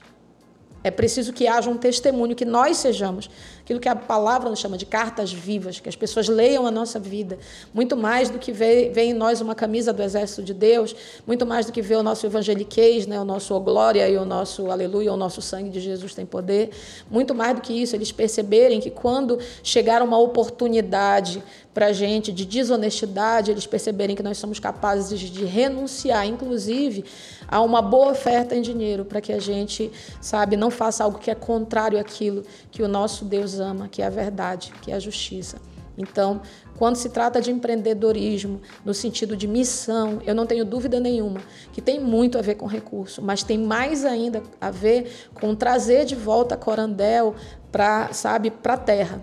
É 0.83 0.89
preciso 0.89 1.33
que 1.33 1.47
haja 1.47 1.69
um 1.69 1.77
testemunho, 1.77 2.35
que 2.35 2.45
nós 2.45 2.77
sejamos. 2.77 3.29
Aquilo 3.61 3.79
que 3.79 3.89
a 3.89 3.95
palavra 3.95 4.49
nos 4.49 4.59
chama 4.59 4.77
de 4.77 4.85
cartas 4.85 5.31
vivas, 5.31 5.79
que 5.79 5.89
as 5.89 5.95
pessoas 5.95 6.27
leiam 6.27 6.65
a 6.65 6.71
nossa 6.71 6.99
vida, 6.99 7.37
muito 7.73 7.95
mais 7.95 8.29
do 8.29 8.39
que 8.39 8.51
ver, 8.51 8.97
em 8.97 9.13
nós 9.13 9.41
uma 9.41 9.53
camisa 9.53 9.93
do 9.93 10.01
exército 10.01 10.41
de 10.41 10.53
Deus, 10.53 10.95
muito 11.27 11.45
mais 11.45 11.65
do 11.65 11.71
que 11.71 11.81
ver 11.81 11.97
o 11.97 12.03
nosso 12.03 12.25
evangeliquez, 12.25 13.05
né, 13.05 13.19
o 13.19 13.25
nosso 13.25 13.53
oh, 13.53 13.59
glória 13.59 14.09
e 14.09 14.17
o 14.17 14.25
nosso 14.25 14.71
aleluia, 14.71 15.13
o 15.13 15.17
nosso 15.17 15.41
sangue 15.41 15.69
de 15.69 15.79
Jesus 15.79 16.15
tem 16.15 16.25
poder, 16.25 16.71
muito 17.11 17.35
mais 17.35 17.55
do 17.55 17.61
que 17.61 17.73
isso, 17.73 17.95
eles 17.95 18.11
perceberem 18.11 18.79
que 18.79 18.89
quando 18.89 19.37
chegar 19.61 20.01
uma 20.01 20.17
oportunidade 20.17 21.43
para 21.73 21.87
a 21.87 21.93
gente 21.93 22.31
de 22.31 22.45
desonestidade, 22.45 23.51
eles 23.51 23.65
perceberem 23.65 24.15
que 24.15 24.23
nós 24.23 24.37
somos 24.37 24.59
capazes 24.59 25.19
de 25.19 25.45
renunciar, 25.45 26.25
inclusive, 26.25 27.05
a 27.47 27.61
uma 27.61 27.81
boa 27.81 28.11
oferta 28.11 28.55
em 28.55 28.61
dinheiro, 28.61 29.05
para 29.05 29.21
que 29.21 29.31
a 29.31 29.39
gente, 29.39 29.91
sabe, 30.19 30.57
não 30.57 30.71
faça 30.71 31.03
algo 31.03 31.19
que 31.19 31.29
é 31.29 31.35
contrário 31.35 31.99
àquilo 31.99 32.43
que 32.71 32.81
o 32.81 32.87
nosso 32.87 33.23
Deus 33.23 33.59
ama, 33.59 33.87
que 33.87 34.01
é 34.01 34.07
a 34.07 34.09
verdade, 34.09 34.73
que 34.81 34.91
é 34.91 34.95
a 34.95 34.99
justiça. 34.99 35.57
Então, 35.99 36.41
quando 36.77 36.95
se 36.95 37.09
trata 37.09 37.41
de 37.41 37.51
empreendedorismo, 37.51 38.61
no 38.85 38.93
sentido 38.93 39.35
de 39.35 39.45
missão, 39.45 40.21
eu 40.25 40.33
não 40.33 40.45
tenho 40.45 40.63
dúvida 40.63 40.97
nenhuma 40.97 41.41
que 41.73 41.81
tem 41.81 41.99
muito 41.99 42.37
a 42.37 42.41
ver 42.41 42.55
com 42.55 42.65
recurso, 42.65 43.21
mas 43.21 43.43
tem 43.43 43.57
mais 43.57 44.05
ainda 44.05 44.41
a 44.61 44.71
ver 44.71 45.11
com 45.33 45.53
trazer 45.53 46.05
de 46.05 46.15
volta 46.15 46.55
Corandel 46.55 47.35
para, 47.69 48.13
sabe, 48.13 48.49
para 48.49 48.75
a 48.75 48.77
terra, 48.77 49.21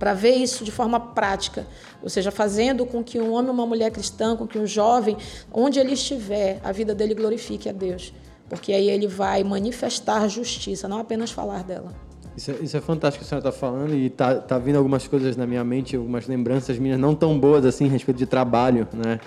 para 0.00 0.14
ver 0.14 0.34
isso 0.34 0.64
de 0.64 0.70
forma 0.72 0.98
prática, 0.98 1.66
ou 2.02 2.08
seja, 2.08 2.30
fazendo 2.30 2.86
com 2.86 3.04
que 3.04 3.20
um 3.20 3.34
homem 3.34 3.50
uma 3.50 3.66
mulher 3.66 3.90
cristã, 3.90 4.34
com 4.34 4.46
que 4.46 4.58
um 4.58 4.66
jovem, 4.66 5.14
onde 5.52 5.78
ele 5.78 5.92
estiver, 5.92 6.58
a 6.64 6.72
vida 6.72 6.94
dele 6.94 7.14
glorifique 7.14 7.68
a 7.68 7.72
Deus, 7.72 8.10
porque 8.48 8.72
aí 8.72 8.88
ele 8.88 9.06
vai 9.06 9.44
manifestar 9.44 10.26
justiça, 10.26 10.88
não 10.88 10.98
apenas 10.98 11.30
falar 11.30 11.62
dela. 11.62 11.92
Isso 12.34 12.50
é, 12.50 12.54
isso 12.62 12.76
é 12.78 12.80
fantástico 12.80 13.22
que 13.22 13.26
a 13.26 13.28
senhora 13.28 13.46
está 13.46 13.60
falando 13.60 13.94
e 13.94 14.08
tá, 14.08 14.36
tá 14.36 14.58
vindo 14.58 14.76
algumas 14.76 15.06
coisas 15.06 15.36
na 15.36 15.46
minha 15.46 15.62
mente, 15.62 15.94
algumas 15.96 16.26
lembranças 16.26 16.78
minhas 16.78 16.98
não 16.98 17.14
tão 17.14 17.38
boas 17.38 17.66
assim 17.66 17.86
a 17.86 17.90
respeito 17.90 18.16
de 18.16 18.26
trabalho, 18.26 18.88
né? 18.94 19.20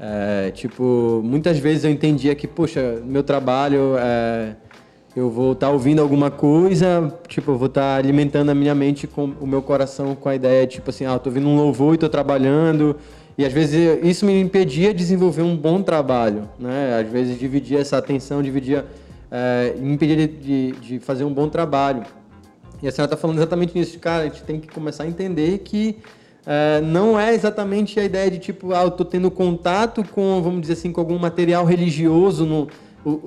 É, 0.00 0.50
tipo, 0.52 1.20
muitas 1.24 1.58
vezes 1.58 1.84
eu 1.84 1.90
entendia 1.90 2.34
que, 2.34 2.46
poxa, 2.46 3.00
meu 3.04 3.22
trabalho 3.22 3.96
é 3.98 4.56
eu 5.18 5.28
vou 5.28 5.52
estar 5.52 5.66
tá 5.66 5.72
ouvindo 5.72 6.00
alguma 6.00 6.30
coisa, 6.30 7.12
tipo, 7.26 7.50
eu 7.50 7.58
vou 7.58 7.66
estar 7.66 7.80
tá 7.80 7.96
alimentando 7.96 8.50
a 8.50 8.54
minha 8.54 8.74
mente 8.74 9.06
com 9.08 9.32
o 9.40 9.46
meu 9.46 9.60
coração 9.60 10.14
com 10.14 10.28
a 10.28 10.34
ideia, 10.34 10.64
tipo 10.64 10.90
assim, 10.90 11.04
ah, 11.06 11.14
eu 11.14 11.18
tô 11.18 11.28
ouvindo 11.28 11.48
um 11.48 11.56
louvor 11.56 11.92
e 11.92 11.94
estou 11.94 12.08
trabalhando. 12.08 12.96
E 13.36 13.44
às 13.44 13.52
vezes 13.52 13.98
isso 14.04 14.24
me 14.24 14.40
impedia 14.40 14.92
de 14.92 14.98
desenvolver 14.98 15.42
um 15.42 15.56
bom 15.56 15.82
trabalho, 15.82 16.48
né? 16.58 17.00
Às 17.00 17.10
vezes 17.10 17.38
dividia 17.38 17.80
essa 17.80 17.98
atenção, 17.98 18.42
dividia, 18.42 18.86
é, 19.28 19.74
me 19.78 19.92
impedia 19.92 20.16
de, 20.16 20.26
de, 20.28 20.72
de, 20.72 20.98
fazer 21.00 21.24
um 21.24 21.32
bom 21.32 21.48
trabalho. 21.48 22.04
E 22.80 22.86
a 22.86 22.92
senhora 22.92 23.12
está 23.12 23.16
falando 23.16 23.38
exatamente 23.38 23.76
nisso, 23.76 23.98
cara, 23.98 24.22
a 24.22 24.26
gente 24.26 24.44
tem 24.44 24.60
que 24.60 24.68
começar 24.68 25.02
a 25.02 25.08
entender 25.08 25.58
que 25.58 25.96
é, 26.46 26.80
não 26.80 27.18
é 27.18 27.34
exatamente 27.34 27.98
a 27.98 28.04
ideia 28.04 28.30
de 28.30 28.38
tipo, 28.38 28.72
ah, 28.72 28.82
eu 28.82 28.88
estou 28.88 29.04
tendo 29.04 29.32
contato 29.32 30.04
com, 30.04 30.40
vamos 30.40 30.60
dizer 30.60 30.74
assim, 30.74 30.92
com 30.92 31.00
algum 31.00 31.18
material 31.18 31.64
religioso 31.64 32.46
no, 32.46 32.68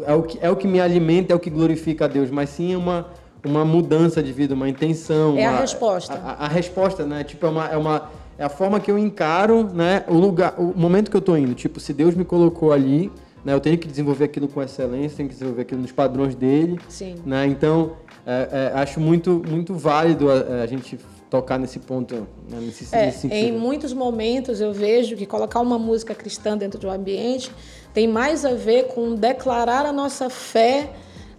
é, 0.05 0.13
o 0.13 0.23
que, 0.23 0.39
é 0.41 0.49
o 0.49 0.55
que 0.55 0.67
me 0.67 0.79
alimenta, 0.79 1.33
é 1.33 1.35
o 1.35 1.39
que 1.39 1.49
glorifica 1.49 2.05
a 2.05 2.07
Deus, 2.07 2.29
mas 2.29 2.49
sim 2.49 2.75
uma, 2.75 3.07
uma 3.45 3.65
mudança 3.65 4.21
de 4.21 4.31
vida, 4.31 4.53
uma 4.53 4.69
intenção. 4.69 5.37
É 5.37 5.47
uma, 5.47 5.57
a 5.57 5.61
resposta. 5.61 6.13
A, 6.13 6.45
a, 6.45 6.47
resposta, 6.47 7.05
né? 7.05 7.23
Tipo, 7.23 7.45
é 7.45 7.49
uma, 7.49 7.67
é 7.67 7.77
uma 7.77 8.09
é 8.37 8.43
a 8.43 8.49
forma 8.49 8.79
que 8.79 8.89
eu 8.89 8.97
encaro, 8.97 9.69
né? 9.71 10.03
O 10.07 10.15
lugar, 10.15 10.55
o 10.57 10.73
momento 10.75 11.11
que 11.11 11.17
eu 11.17 11.19
estou 11.19 11.37
indo. 11.37 11.53
Tipo, 11.53 11.79
se 11.79 11.93
Deus 11.93 12.15
me 12.15 12.25
colocou 12.25 12.71
ali, 12.71 13.11
né? 13.45 13.53
Eu 13.53 13.59
tenho 13.59 13.77
que 13.77 13.87
desenvolver 13.87 14.25
aquilo 14.25 14.47
com 14.47 14.61
excelência, 14.61 15.17
tenho 15.17 15.29
que 15.29 15.35
desenvolver 15.35 15.61
aquilo 15.61 15.81
nos 15.81 15.91
padrões 15.91 16.33
dele. 16.33 16.79
Sim. 16.89 17.15
Né? 17.25 17.45
Então, 17.45 17.93
é, 18.25 18.71
é, 18.73 18.79
acho 18.79 18.99
muito, 18.99 19.43
muito 19.47 19.73
válido 19.75 20.29
a, 20.31 20.63
a 20.63 20.65
gente 20.65 20.97
tocar 21.31 21.57
nesse 21.57 21.79
ponto, 21.79 22.27
né? 22.49 22.59
nesse, 22.59 22.93
é, 22.93 23.05
nesse 23.05 23.19
sentido. 23.19 23.37
Em 23.37 23.53
muitos 23.53 23.93
momentos 23.93 24.59
eu 24.59 24.73
vejo 24.73 25.15
que 25.15 25.25
colocar 25.25 25.61
uma 25.61 25.79
música 25.79 26.13
cristã 26.13 26.57
dentro 26.57 26.77
de 26.77 26.85
um 26.85 26.91
ambiente 26.91 27.49
tem 27.93 28.05
mais 28.05 28.43
a 28.43 28.53
ver 28.53 28.87
com 28.87 29.15
declarar 29.15 29.85
a 29.85 29.93
nossa 29.93 30.29
fé 30.29 30.91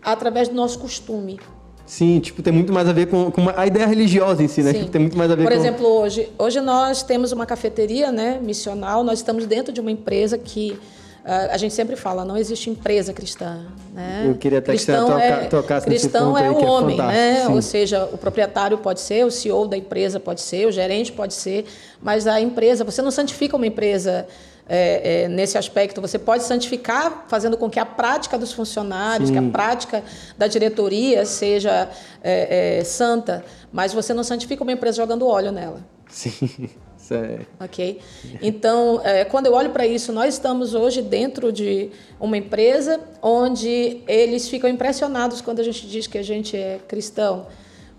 através 0.03 0.49
do 0.49 0.55
nosso 0.55 0.79
costume. 0.79 1.39
Sim, 1.85 2.21
tipo, 2.21 2.41
tem 2.43 2.55
muito 2.55 2.73
mais 2.73 2.89
a 2.89 2.93
ver 2.93 3.07
com, 3.07 3.31
com 3.31 3.51
a 3.55 3.67
ideia 3.67 3.87
religiosa 3.87 4.43
em 4.43 4.49
si, 4.49 4.63
né? 4.63 4.73
Tipo, 4.73 4.91
tem 4.91 5.01
muito 5.03 5.19
mais 5.19 5.31
a 5.31 5.35
ver 5.35 5.43
Por 5.43 5.53
com... 5.53 5.59
exemplo, 5.59 5.87
hoje, 5.87 6.31
hoje 6.39 6.59
nós 6.63 7.03
temos 7.03 7.31
uma 7.31 7.45
cafeteria, 7.45 8.11
né, 8.11 8.41
missional, 8.43 9.05
nós 9.05 9.19
estamos 9.19 9.45
dentro 9.45 9.75
de 9.75 9.81
uma 9.81 9.91
empresa 9.91 10.39
que 10.39 10.79
a 11.25 11.57
gente 11.57 11.73
sempre 11.73 11.95
fala, 11.95 12.25
não 12.25 12.37
existe 12.37 12.69
empresa 12.69 13.13
cristã. 13.13 13.67
Né? 13.93 14.25
Eu 14.27 14.35
queria 14.35 14.59
até 14.59 14.73
cristão 14.73 15.07
que 15.07 15.13
você 15.13 15.23
é, 15.23 15.45
tocasse 15.45 15.87
Cristão 15.87 16.37
é 16.37 16.51
o 16.51 16.61
é 16.61 16.65
homem, 16.65 16.97
né? 16.97 17.47
ou 17.49 17.63
seja, 17.63 18.09
o 18.13 18.19
proprietário 18.19 18.77
pode 18.79 19.01
ser, 19.01 19.25
o 19.25 19.31
CEO 19.31 19.69
da 19.69 19.77
empresa 19.77 20.19
pode 20.19 20.41
ser, 20.41 20.67
o 20.67 20.73
gerente 20.73 21.13
pode 21.13 21.35
ser, 21.35 21.65
mas 22.03 22.27
a 22.27 22.41
empresa, 22.41 22.83
você 22.85 23.01
não 23.01 23.11
santifica 23.11 23.57
uma 23.57 23.67
empresa 23.67 24.27
é, 24.69 25.25
é, 25.25 25.29
nesse 25.29 25.59
aspecto. 25.59 26.01
Você 26.01 26.19
pode 26.19 26.45
santificar 26.45 27.27
fazendo 27.29 27.57
com 27.57 27.69
que 27.69 27.79
a 27.79 27.87
prática 27.87 28.39
dos 28.39 28.53
funcionários, 28.53 29.29
Sim. 29.29 29.35
que 29.35 29.39
a 29.39 29.51
prática 29.51 30.03
da 30.37 30.47
diretoria 30.47 31.27
seja 31.27 31.89
é, 32.23 32.79
é, 32.79 32.85
santa, 32.85 33.45
mas 33.73 33.93
você 33.93 34.15
não 34.15 34.25
santifica 34.25 34.63
uma 34.63 34.73
empresa 34.73 34.97
jogando 34.97 35.27
óleo 35.27 35.53
nela. 35.53 35.81
Sim. 36.09 36.71
É... 37.15 37.41
Ok? 37.61 38.01
Então, 38.41 39.01
é, 39.05 39.25
quando 39.25 39.47
eu 39.47 39.55
olho 39.55 39.71
para 39.71 39.87
isso, 39.87 40.13
nós 40.13 40.35
estamos 40.35 40.75
hoje 40.75 41.03
dentro 41.03 41.53
de 41.53 41.91
uma 42.19 42.37
empresa 42.37 43.01
onde 43.21 44.03
eles 44.07 44.49
ficam 44.49 44.69
impressionados 44.69 45.41
quando 45.41 45.61
a 45.61 45.63
gente 45.63 45.87
diz 45.87 46.07
que 46.07 46.19
a 46.19 46.23
gente 46.23 46.57
é 46.57 46.81
cristão, 46.89 47.47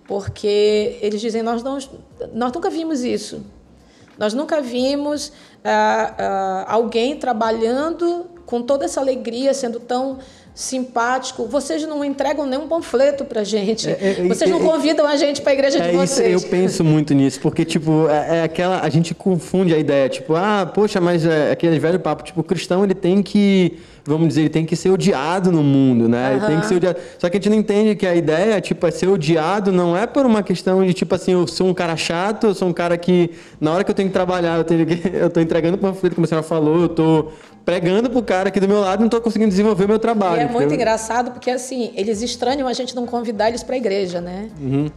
porque 0.08 0.98
eles 1.02 1.22
dizem: 1.22 1.42
nós, 1.42 1.64
não, 1.64 1.78
nós 2.34 2.52
nunca 2.52 2.70
vimos 2.70 3.04
isso. 3.04 3.42
Nós 4.18 4.34
nunca 4.34 4.62
vimos 4.62 5.32
ah, 5.64 6.14
ah, 6.18 6.66
alguém 6.68 7.18
trabalhando 7.18 8.26
com 8.46 8.62
toda 8.62 8.86
essa 8.86 9.00
alegria, 9.00 9.54
sendo 9.54 9.80
tão 9.80 10.20
simpático. 10.54 11.48
Vocês 11.48 11.86
não 11.88 12.04
entregam 12.04 12.46
nenhum 12.46 12.68
panfleto 12.68 13.26
para 13.26 13.44
gente. 13.44 13.90
É, 13.90 14.20
é, 14.20 14.28
vocês 14.28 14.50
não 14.50 14.60
é, 14.60 14.64
convidam 14.64 15.08
a 15.08 15.16
gente 15.16 15.42
para 15.42 15.52
a 15.52 15.54
igreja 15.54 15.80
de 15.80 15.90
é 15.90 15.92
vocês. 15.92 16.36
Isso, 16.36 16.46
eu 16.46 16.50
penso 16.50 16.84
muito 16.84 17.14
nisso, 17.14 17.40
porque 17.42 17.66
tipo 17.66 18.08
é, 18.10 18.40
é, 18.40 18.44
aquela 18.44 18.80
a 18.80 18.90
gente 18.90 19.14
confunde 19.16 19.74
a 19.74 19.78
ideia, 19.78 20.08
tipo 20.10 20.36
ah 20.36 20.70
poxa, 20.72 21.02
mas 21.02 21.26
é 21.26 21.52
aquele 21.52 21.80
velho 21.80 22.00
papo, 22.00 22.24
tipo 22.24 22.42
o 22.42 22.44
cristão 22.44 22.84
ele 22.84 22.94
tem 22.94 23.24
que 23.24 23.80
vamos 24.06 24.28
dizer, 24.28 24.42
ele 24.42 24.50
tem 24.50 24.66
que 24.66 24.76
ser 24.76 24.90
odiado 24.90 25.52
no 25.52 25.64
mundo, 25.64 26.10
né? 26.10 26.30
Uhum. 26.30 26.36
Ele 26.36 26.46
tem 26.46 26.60
que 26.60 26.66
ser 26.66 26.76
odiado. 26.76 27.00
Só 27.18 27.30
que 27.30 27.38
a 27.38 27.40
gente 27.40 27.50
não 27.50 27.58
entende 27.58 27.96
que 27.96 28.06
a 28.06 28.16
ideia, 28.16 28.60
tipo, 28.60 28.86
é 28.86 28.92
ser 28.92 29.08
odiado 29.08 29.72
não 29.72 29.96
é 29.96 30.06
por 30.06 30.26
uma 30.26 30.44
questão 30.44 30.86
de, 30.86 30.94
tipo 30.94 31.16
assim, 31.16 31.32
eu 31.32 31.48
sou 31.48 31.68
um 31.68 31.74
cara 31.74 31.96
chato, 31.96 32.48
eu 32.48 32.54
sou 32.54 32.68
um 32.68 32.74
cara 32.74 32.98
que, 32.98 33.32
na 33.60 33.72
hora 33.74 33.84
que 33.84 33.92
eu 33.92 33.96
tenho 33.96 34.10
que 34.10 34.14
trabalhar, 34.14 34.58
eu, 34.58 34.64
tenho 34.64 34.86
que, 34.86 35.02
eu 35.16 35.30
tô 35.30 35.40
entregando 35.40 35.78
panfleto, 35.78 36.16
como 36.16 36.26
a 36.26 36.28
senhora 36.28 36.46
falou, 36.46 36.82
eu 36.82 36.90
tô 36.90 37.32
pregando 37.64 38.10
pro 38.10 38.22
cara 38.22 38.50
aqui 38.50 38.60
do 38.60 38.68
meu 38.68 38.82
lado 38.82 39.00
e 39.00 39.02
não 39.02 39.08
estou 39.08 39.22
conseguindo 39.22 39.50
desenvolver 39.50 39.88
meu 39.88 40.00
trabalho. 40.00 40.42
E 40.42 40.44
é 40.44 40.50
muito 40.50 40.74
engraçado 40.74 41.32
porque, 41.32 41.50
assim, 41.50 41.92
eles 41.96 42.22
estranham 42.22 42.68
a 42.68 42.74
gente 42.74 42.94
não 42.96 43.06
convidar 43.06 43.48
eles 43.48 43.64
para 43.64 43.76
a 43.76 43.78
igreja, 43.78 44.20
né? 44.20 44.50
Uhum. 44.60 44.92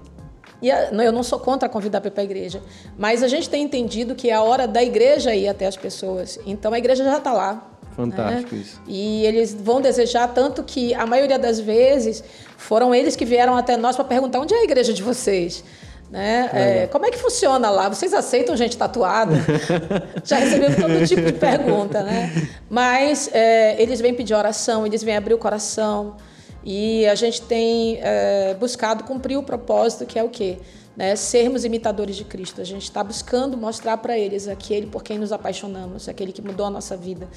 E 0.61 0.69
eu 0.69 1.13
não 1.13 1.23
sou 1.23 1.39
contra 1.39 1.69
convidar 1.69 2.01
para 2.01 2.11
a 2.17 2.25
igreja, 2.25 2.63
mas 2.99 3.23
a 3.23 3.29
gente 3.29 3.49
tem 3.49 3.63
entendido 3.63 4.15
que 4.15 4.31
é 4.31 4.35
a 4.35 4.43
hora 4.43 4.67
da 4.67 4.83
igreja 4.83 5.35
ir 5.35 5.49
até 5.49 5.67
as 5.67 5.77
pessoas. 5.77 6.39
Então 6.47 6.73
a 6.73 6.79
igreja 6.79 7.05
já 7.05 7.19
está 7.19 7.33
lá. 7.33 7.76
Fantástico 7.97 8.55
né? 8.55 8.61
isso. 8.61 8.81
E 8.87 9.25
eles 9.25 9.55
vão 9.55 9.81
desejar 9.81 10.29
tanto 10.29 10.63
que 10.63 10.95
a 10.95 11.07
maioria 11.07 11.39
das 11.39 11.59
vezes 11.59 12.23
foram 12.59 12.95
eles 12.95 13.17
que 13.17 13.25
vieram 13.25 13.57
até 13.57 13.77
nós 13.77 13.97
para 13.97 14.05
perguntar 14.05 14.39
onde 14.39 14.55
é 14.55 14.59
a 14.59 14.65
igreja 14.65 14.93
de 14.93 15.03
vocês. 15.03 15.65
Né? 16.11 16.51
É, 16.53 16.87
como 16.87 17.05
é 17.05 17.11
que 17.11 17.19
funciona 17.19 17.69
lá? 17.69 17.89
Vocês 17.89 18.15
aceitam 18.15 18.57
gente 18.57 18.77
tatuada? 18.77 19.35
Já 20.23 20.37
recebemos 20.37 20.77
todo 20.77 21.07
tipo 21.07 21.23
de 21.23 21.33
pergunta, 21.33 22.03
né? 22.03 22.49
Mas 22.71 23.29
é, 23.33 23.81
eles 23.83 24.01
vêm 24.01 24.15
pedir 24.15 24.35
oração, 24.35 24.87
eles 24.87 25.03
vêm 25.03 25.17
abrir 25.17 25.35
o 25.35 25.39
coração 25.39 26.17
e 26.65 27.07
a 27.07 27.15
gente 27.15 27.43
tem 27.43 27.99
é, 28.01 28.55
buscado 28.55 29.03
cumprir 29.05 29.37
o 29.37 29.43
propósito 29.43 30.07
que 30.07 30.19
é 30.19 30.23
o 30.23 30.29
quê? 30.29 30.59
Né? 30.97 31.17
Sermos 31.17 31.65
imitadores 31.65 32.15
de 32.15 32.25
Cristo. 32.25 32.61
A 32.61 32.65
gente 32.65 32.85
está 32.85 33.03
buscando 33.03 33.57
mostrar 33.57 33.97
para 33.97 34.17
eles 34.17 34.47
aquele 34.47 34.87
por 34.87 35.03
quem 35.03 35.19
nos 35.19 35.33
apaixonamos, 35.33 36.09
aquele 36.09 36.31
que 36.31 36.41
mudou 36.41 36.67
a 36.67 36.71
nossa 36.71 36.97
vida. 36.97 37.29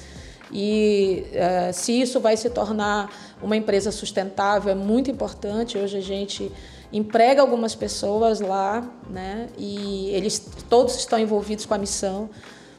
E 0.52 1.24
uh, 1.32 1.72
se 1.72 2.00
isso 2.00 2.20
vai 2.20 2.36
se 2.36 2.50
tornar 2.50 3.10
uma 3.42 3.56
empresa 3.56 3.92
sustentável, 3.92 4.72
é 4.72 4.74
muito 4.74 5.10
importante. 5.10 5.78
Hoje 5.78 5.98
a 5.98 6.02
gente 6.02 6.50
emprega 6.92 7.40
algumas 7.40 7.74
pessoas 7.74 8.40
lá, 8.40 8.84
né? 9.08 9.48
E 9.56 10.10
eles 10.10 10.44
todos 10.68 10.96
estão 10.96 11.18
envolvidos 11.18 11.66
com 11.66 11.74
a 11.74 11.78
missão, 11.78 12.28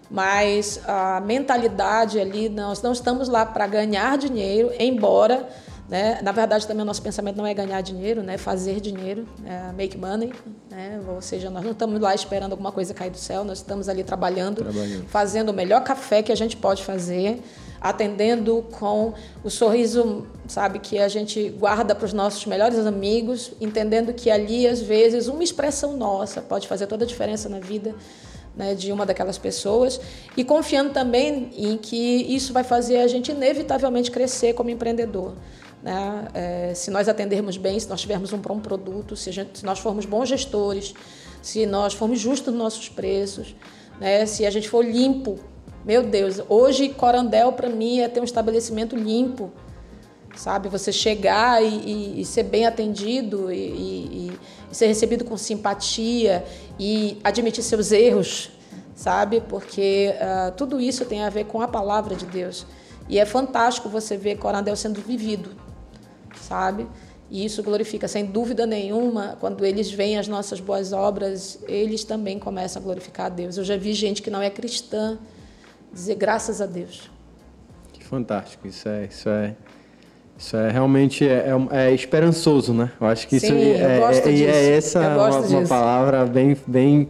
mas 0.09 0.81
a 0.85 1.21
mentalidade 1.21 2.19
ali, 2.19 2.49
nós 2.49 2.81
não 2.81 2.91
estamos 2.91 3.29
lá 3.29 3.45
para 3.45 3.65
ganhar 3.67 4.17
dinheiro, 4.17 4.71
embora 4.77 5.47
né? 5.91 6.21
Na 6.23 6.31
verdade, 6.31 6.65
também 6.65 6.83
o 6.83 6.85
nosso 6.85 7.01
pensamento 7.01 7.35
não 7.35 7.45
é 7.45 7.53
ganhar 7.53 7.81
dinheiro, 7.81 8.23
né? 8.23 8.37
fazer 8.37 8.79
dinheiro, 8.79 9.27
é 9.45 9.73
make 9.73 9.97
money. 9.97 10.31
Né? 10.69 11.01
Ou 11.05 11.21
seja, 11.21 11.49
nós 11.49 11.65
não 11.65 11.71
estamos 11.73 11.99
lá 11.99 12.15
esperando 12.15 12.53
alguma 12.53 12.71
coisa 12.71 12.93
cair 12.93 13.09
do 13.09 13.17
céu, 13.17 13.43
nós 13.43 13.57
estamos 13.57 13.89
ali 13.89 14.01
trabalhando, 14.01 14.63
trabalhando, 14.63 15.05
fazendo 15.09 15.49
o 15.49 15.53
melhor 15.53 15.83
café 15.83 16.23
que 16.23 16.31
a 16.31 16.35
gente 16.35 16.55
pode 16.55 16.81
fazer, 16.85 17.41
atendendo 17.81 18.65
com 18.71 19.13
o 19.43 19.49
sorriso, 19.49 20.25
sabe, 20.47 20.79
que 20.79 20.97
a 20.97 21.09
gente 21.09 21.49
guarda 21.49 21.93
para 21.93 22.05
os 22.05 22.13
nossos 22.13 22.45
melhores 22.45 22.79
amigos, 22.79 23.51
entendendo 23.59 24.13
que 24.13 24.31
ali, 24.31 24.65
às 24.65 24.79
vezes, 24.79 25.27
uma 25.27 25.43
expressão 25.43 25.97
nossa 25.97 26.41
pode 26.41 26.69
fazer 26.69 26.87
toda 26.87 27.03
a 27.03 27.07
diferença 27.07 27.49
na 27.49 27.59
vida. 27.59 27.93
Né, 28.53 28.75
de 28.75 28.91
uma 28.91 29.05
daquelas 29.05 29.37
pessoas 29.37 29.97
e 30.35 30.43
confiando 30.43 30.89
também 30.89 31.51
em 31.55 31.77
que 31.77 31.95
isso 31.95 32.51
vai 32.51 32.65
fazer 32.65 32.97
a 32.97 33.07
gente 33.07 33.31
inevitavelmente 33.31 34.11
crescer 34.11 34.51
como 34.51 34.69
empreendedor. 34.69 35.35
Né? 35.81 36.27
É, 36.33 36.73
se 36.73 36.91
nós 36.91 37.09
atendermos 37.09 37.57
bem, 37.57 37.79
se 37.79 37.89
nós 37.89 38.01
tivermos 38.01 38.31
um 38.33 38.37
bom 38.37 38.59
produto, 38.59 39.15
se, 39.15 39.31
gente, 39.31 39.59
se 39.59 39.65
nós 39.65 39.79
formos 39.79 40.05
bons 40.05 40.29
gestores, 40.29 40.93
se 41.41 41.65
nós 41.65 41.93
formos 41.93 42.19
justos 42.19 42.53
nos 42.53 42.61
nossos 42.61 42.89
preços, 42.89 43.55
né? 43.99 44.25
se 44.25 44.45
a 44.45 44.51
gente 44.51 44.69
for 44.69 44.85
limpo. 44.85 45.39
Meu 45.83 46.03
Deus, 46.03 46.39
hoje 46.47 46.89
Corandel 46.89 47.53
para 47.53 47.67
mim 47.67 47.99
é 47.99 48.07
ter 48.07 48.19
um 48.19 48.23
estabelecimento 48.23 48.95
limpo, 48.95 49.51
sabe? 50.35 50.69
Você 50.69 50.91
chegar 50.91 51.63
e, 51.63 51.67
e, 51.67 52.21
e 52.21 52.25
ser 52.25 52.43
bem 52.43 52.67
atendido 52.67 53.51
e, 53.51 53.57
e, 53.57 54.31
ser 54.71 54.85
recebido 54.85 55.25
com 55.25 55.35
simpatia 55.35 56.45
e 56.79 57.19
admitir 57.23 57.63
seus 57.63 57.91
erros, 57.91 58.51
sabe? 58.93 59.41
Porque 59.41 60.13
uh, 60.13 60.51
tudo 60.51 60.79
isso 60.79 61.03
tem 61.03 61.23
a 61.23 61.29
ver 61.29 61.45
com 61.45 61.61
a 61.61 61.67
palavra 61.67 62.15
de 62.15 62.27
Deus. 62.27 62.63
E 63.09 63.17
é 63.17 63.25
fantástico 63.25 63.89
você 63.89 64.15
ver 64.15 64.37
Corandel 64.37 64.75
sendo 64.75 65.01
vivido 65.01 65.60
sabe? 66.39 66.87
E 67.31 67.45
isso 67.45 67.63
glorifica, 67.63 68.09
sem 68.09 68.25
dúvida 68.25 68.65
nenhuma, 68.65 69.37
quando 69.39 69.65
eles 69.65 69.89
veem 69.89 70.17
as 70.17 70.27
nossas 70.27 70.59
boas 70.59 70.91
obras, 70.91 71.59
eles 71.65 72.03
também 72.03 72.37
começam 72.37 72.81
a 72.81 72.83
glorificar 72.83 73.27
a 73.27 73.29
Deus. 73.29 73.57
Eu 73.57 73.63
já 73.63 73.77
vi 73.77 73.93
gente 73.93 74.21
que 74.21 74.29
não 74.29 74.41
é 74.41 74.49
cristã 74.49 75.17
dizer 75.93 76.15
graças 76.15 76.59
a 76.59 76.65
Deus. 76.65 77.09
Que 77.93 78.03
fantástico, 78.03 78.67
isso 78.67 78.89
é, 78.89 79.05
isso 79.05 79.29
é, 79.29 79.55
isso 80.37 80.57
é 80.57 80.69
realmente 80.71 81.25
é, 81.25 81.45
é, 81.71 81.85
é 81.85 81.93
esperançoso, 81.93 82.73
né? 82.73 82.91
Eu 82.99 83.07
acho 83.07 83.25
que 83.25 83.39
Sim, 83.39 83.47
isso 83.47 83.55
é, 83.55 84.01
é, 84.01 84.31
disso. 84.33 84.45
é 84.49 84.77
essa 84.77 84.99
uma, 84.99 85.39
uma, 85.39 85.67
palavra 85.67 86.25
bem, 86.25 86.57
bem 86.67 87.09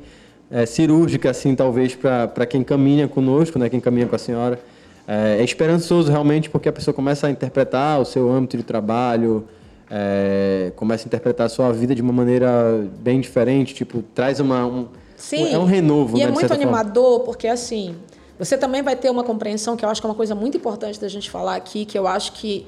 é, 0.51 0.67
cirúrgica, 0.67 1.31
assim, 1.31 1.55
talvez 1.55 1.95
para 1.95 2.45
quem 2.45 2.63
caminha 2.63 3.07
conosco, 3.07 3.57
né? 3.57 3.69
Quem 3.69 3.79
caminha 3.79 4.05
com 4.05 4.15
a 4.15 4.19
senhora 4.19 4.59
é, 5.07 5.37
é, 5.39 5.43
esperançoso 5.43 6.11
realmente 6.11 6.49
porque 6.49 6.69
a 6.69 6.71
pessoa 6.71 6.93
começa 6.93 7.27
a 7.27 7.31
interpretar 7.31 7.99
o 7.99 8.05
seu 8.05 8.31
âmbito 8.31 8.57
de 8.57 8.63
trabalho, 8.63 9.47
é, 9.89 10.71
começa 10.75 11.05
a 11.05 11.07
interpretar 11.07 11.47
a 11.47 11.49
sua 11.49 11.71
vida 11.71 11.93
de 11.93 12.01
uma 12.01 12.13
maneira 12.13 12.87
bem 12.99 13.19
diferente, 13.19 13.73
tipo, 13.73 14.01
traz 14.15 14.39
uma, 14.39 14.65
um, 14.65 14.87
Sim, 15.17 15.53
é 15.53 15.57
um 15.57 15.65
renovo. 15.65 16.17
E 16.17 16.21
né, 16.21 16.29
é 16.29 16.31
muito 16.31 16.53
animador 16.53 17.03
forma. 17.03 17.25
porque, 17.25 17.47
assim, 17.47 17.95
você 18.39 18.57
também 18.57 18.81
vai 18.81 18.95
ter 18.95 19.09
uma 19.09 19.23
compreensão, 19.23 19.75
que 19.75 19.85
eu 19.85 19.89
acho 19.89 20.01
que 20.01 20.07
é 20.07 20.09
uma 20.09 20.15
coisa 20.15 20.33
muito 20.33 20.57
importante 20.57 20.99
da 20.99 21.07
gente 21.07 21.29
falar 21.29 21.55
aqui, 21.55 21.85
que 21.85 21.97
eu 21.97 22.07
acho 22.07 22.31
que 22.33 22.65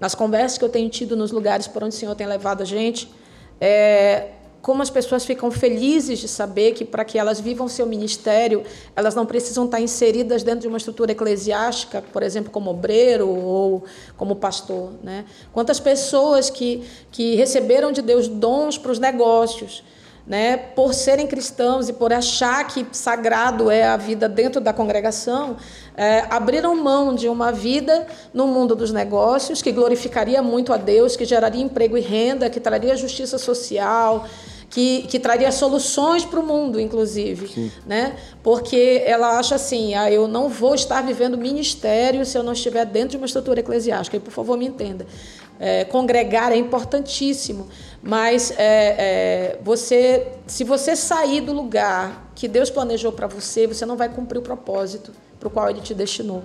nas 0.00 0.14
conversas 0.14 0.58
que 0.58 0.64
eu 0.64 0.68
tenho 0.68 0.88
tido 0.88 1.16
nos 1.16 1.30
lugares 1.30 1.68
por 1.68 1.84
onde 1.84 1.94
o 1.94 1.98
Senhor 1.98 2.14
tem 2.16 2.26
levado 2.26 2.62
a 2.62 2.64
gente, 2.64 3.08
é, 3.60 4.30
como 4.62 4.80
as 4.80 4.88
pessoas 4.88 5.24
ficam 5.24 5.50
felizes 5.50 6.20
de 6.20 6.28
saber 6.28 6.72
que 6.72 6.84
para 6.84 7.04
que 7.04 7.18
elas 7.18 7.40
vivam 7.40 7.66
seu 7.68 7.84
ministério, 7.84 8.62
elas 8.94 9.12
não 9.12 9.26
precisam 9.26 9.64
estar 9.64 9.80
inseridas 9.80 10.44
dentro 10.44 10.60
de 10.60 10.68
uma 10.68 10.78
estrutura 10.78 11.10
eclesiástica, 11.10 12.02
por 12.12 12.22
exemplo, 12.22 12.50
como 12.50 12.70
obreiro 12.70 13.28
ou 13.28 13.82
como 14.16 14.36
pastor, 14.36 14.92
né? 15.02 15.24
Quantas 15.52 15.80
pessoas 15.80 16.48
que 16.48 16.84
que 17.10 17.34
receberam 17.34 17.90
de 17.90 18.00
Deus 18.00 18.28
dons 18.28 18.78
para 18.78 18.92
os 18.92 19.00
negócios, 19.00 19.82
né, 20.24 20.56
por 20.56 20.94
serem 20.94 21.26
cristãos 21.26 21.88
e 21.88 21.92
por 21.92 22.12
achar 22.12 22.64
que 22.68 22.86
sagrado 22.92 23.70
é 23.70 23.82
a 23.82 23.96
vida 23.96 24.28
dentro 24.28 24.60
da 24.60 24.72
congregação, 24.72 25.56
é, 25.96 26.24
abriram 26.30 26.76
mão 26.76 27.12
de 27.14 27.28
uma 27.28 27.50
vida 27.50 28.06
no 28.32 28.46
mundo 28.46 28.76
dos 28.76 28.92
negócios 28.92 29.60
que 29.60 29.72
glorificaria 29.72 30.40
muito 30.40 30.72
a 30.72 30.76
Deus, 30.76 31.16
que 31.16 31.24
geraria 31.24 31.62
emprego 31.62 31.98
e 31.98 32.00
renda, 32.00 32.48
que 32.48 32.60
traria 32.60 32.96
justiça 32.96 33.36
social, 33.36 34.24
que, 34.72 35.02
que 35.02 35.18
traria 35.18 35.52
soluções 35.52 36.24
para 36.24 36.40
o 36.40 36.42
mundo, 36.42 36.80
inclusive, 36.80 37.70
né? 37.86 38.16
Porque 38.42 39.02
ela 39.04 39.38
acha 39.38 39.54
assim, 39.54 39.94
ah, 39.94 40.10
eu 40.10 40.26
não 40.26 40.48
vou 40.48 40.74
estar 40.74 41.02
vivendo 41.02 41.36
ministério 41.36 42.24
se 42.24 42.38
eu 42.38 42.42
não 42.42 42.54
estiver 42.54 42.86
dentro 42.86 43.10
de 43.10 43.16
uma 43.18 43.26
estrutura 43.26 43.60
eclesiástica. 43.60 44.16
E 44.16 44.20
por 44.20 44.30
favor 44.30 44.56
me 44.56 44.66
entenda, 44.66 45.06
é, 45.60 45.84
congregar 45.84 46.52
é 46.52 46.56
importantíssimo, 46.56 47.68
mas 48.02 48.50
é, 48.52 48.56
é, 48.56 49.58
você, 49.62 50.26
se 50.46 50.64
você 50.64 50.96
sair 50.96 51.42
do 51.42 51.52
lugar 51.52 52.32
que 52.34 52.48
Deus 52.48 52.70
planejou 52.70 53.12
para 53.12 53.26
você, 53.26 53.66
você 53.66 53.84
não 53.84 53.98
vai 53.98 54.08
cumprir 54.08 54.38
o 54.38 54.42
propósito 54.42 55.12
para 55.38 55.48
o 55.48 55.50
qual 55.50 55.68
Ele 55.68 55.82
te 55.82 55.92
destinou. 55.92 56.42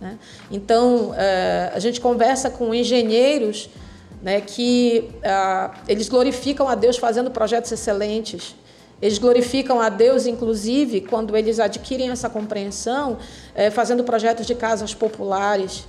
Né? 0.00 0.18
Então, 0.50 1.14
é, 1.16 1.70
a 1.72 1.78
gente 1.78 2.00
conversa 2.00 2.50
com 2.50 2.74
engenheiros 2.74 3.70
né, 4.22 4.40
que 4.40 5.10
ah, 5.24 5.72
eles 5.88 6.08
glorificam 6.08 6.68
a 6.68 6.74
Deus 6.74 6.96
fazendo 6.96 7.30
projetos 7.30 7.72
excelentes. 7.72 8.54
Eles 9.00 9.18
glorificam 9.18 9.80
a 9.80 9.88
Deus, 9.88 10.26
inclusive, 10.26 11.00
quando 11.00 11.34
eles 11.36 11.58
adquirem 11.58 12.10
essa 12.10 12.28
compreensão, 12.28 13.16
é, 13.54 13.70
fazendo 13.70 14.04
projetos 14.04 14.46
de 14.46 14.54
casas 14.54 14.92
populares, 14.92 15.86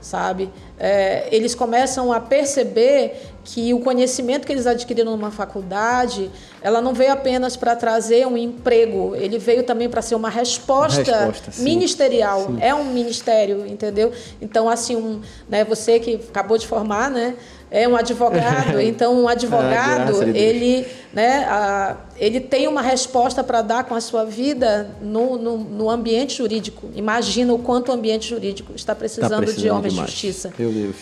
sabe? 0.00 0.50
É, 0.78 1.28
eles 1.30 1.54
começam 1.54 2.10
a 2.10 2.20
perceber 2.20 3.20
que 3.44 3.72
o 3.72 3.80
conhecimento 3.80 4.46
que 4.46 4.52
eles 4.52 4.66
adquiriram 4.66 5.12
numa 5.12 5.30
faculdade, 5.30 6.30
ela 6.60 6.80
não 6.80 6.92
veio 6.92 7.12
apenas 7.12 7.56
para 7.56 7.74
trazer 7.74 8.26
um 8.26 8.36
emprego, 8.36 9.16
ele 9.16 9.38
veio 9.38 9.62
também 9.62 9.88
para 9.88 10.02
ser 10.02 10.14
uma 10.14 10.28
resposta, 10.28 11.26
resposta 11.26 11.62
ministerial. 11.62 12.46
Sim. 12.46 12.58
É 12.60 12.74
um 12.74 12.84
ministério, 12.84 13.66
entendeu? 13.66 14.12
Então, 14.40 14.68
assim, 14.68 14.96
um, 14.96 15.20
né, 15.48 15.64
você 15.64 15.98
que 15.98 16.16
acabou 16.28 16.58
de 16.58 16.66
formar, 16.66 17.10
né? 17.10 17.36
É 17.70 17.86
um 17.86 17.96
advogado, 17.96 18.80
então 18.82 19.22
um 19.22 19.28
advogado, 19.28 20.22
ele, 20.36 20.86
né, 21.12 21.44
a, 21.48 21.96
ele 22.16 22.40
tem 22.40 22.66
uma 22.66 22.82
resposta 22.82 23.44
para 23.44 23.62
dar 23.62 23.84
com 23.84 23.94
a 23.94 24.00
sua 24.00 24.24
vida 24.24 24.90
no, 25.00 25.36
no, 25.36 25.58
no, 25.58 25.90
ambiente 25.90 26.38
jurídico. 26.38 26.90
Imagina 26.94 27.52
o 27.52 27.58
quanto 27.58 27.90
o 27.90 27.92
ambiente 27.92 28.28
jurídico 28.28 28.72
está 28.74 28.94
precisando, 28.94 29.30
tá 29.30 29.36
precisando 29.38 29.62
de 29.62 29.70
homens 29.70 29.94
de 29.94 30.00
justiça. 30.00 30.52
Meu 30.58 30.70
Deus. 30.70 30.96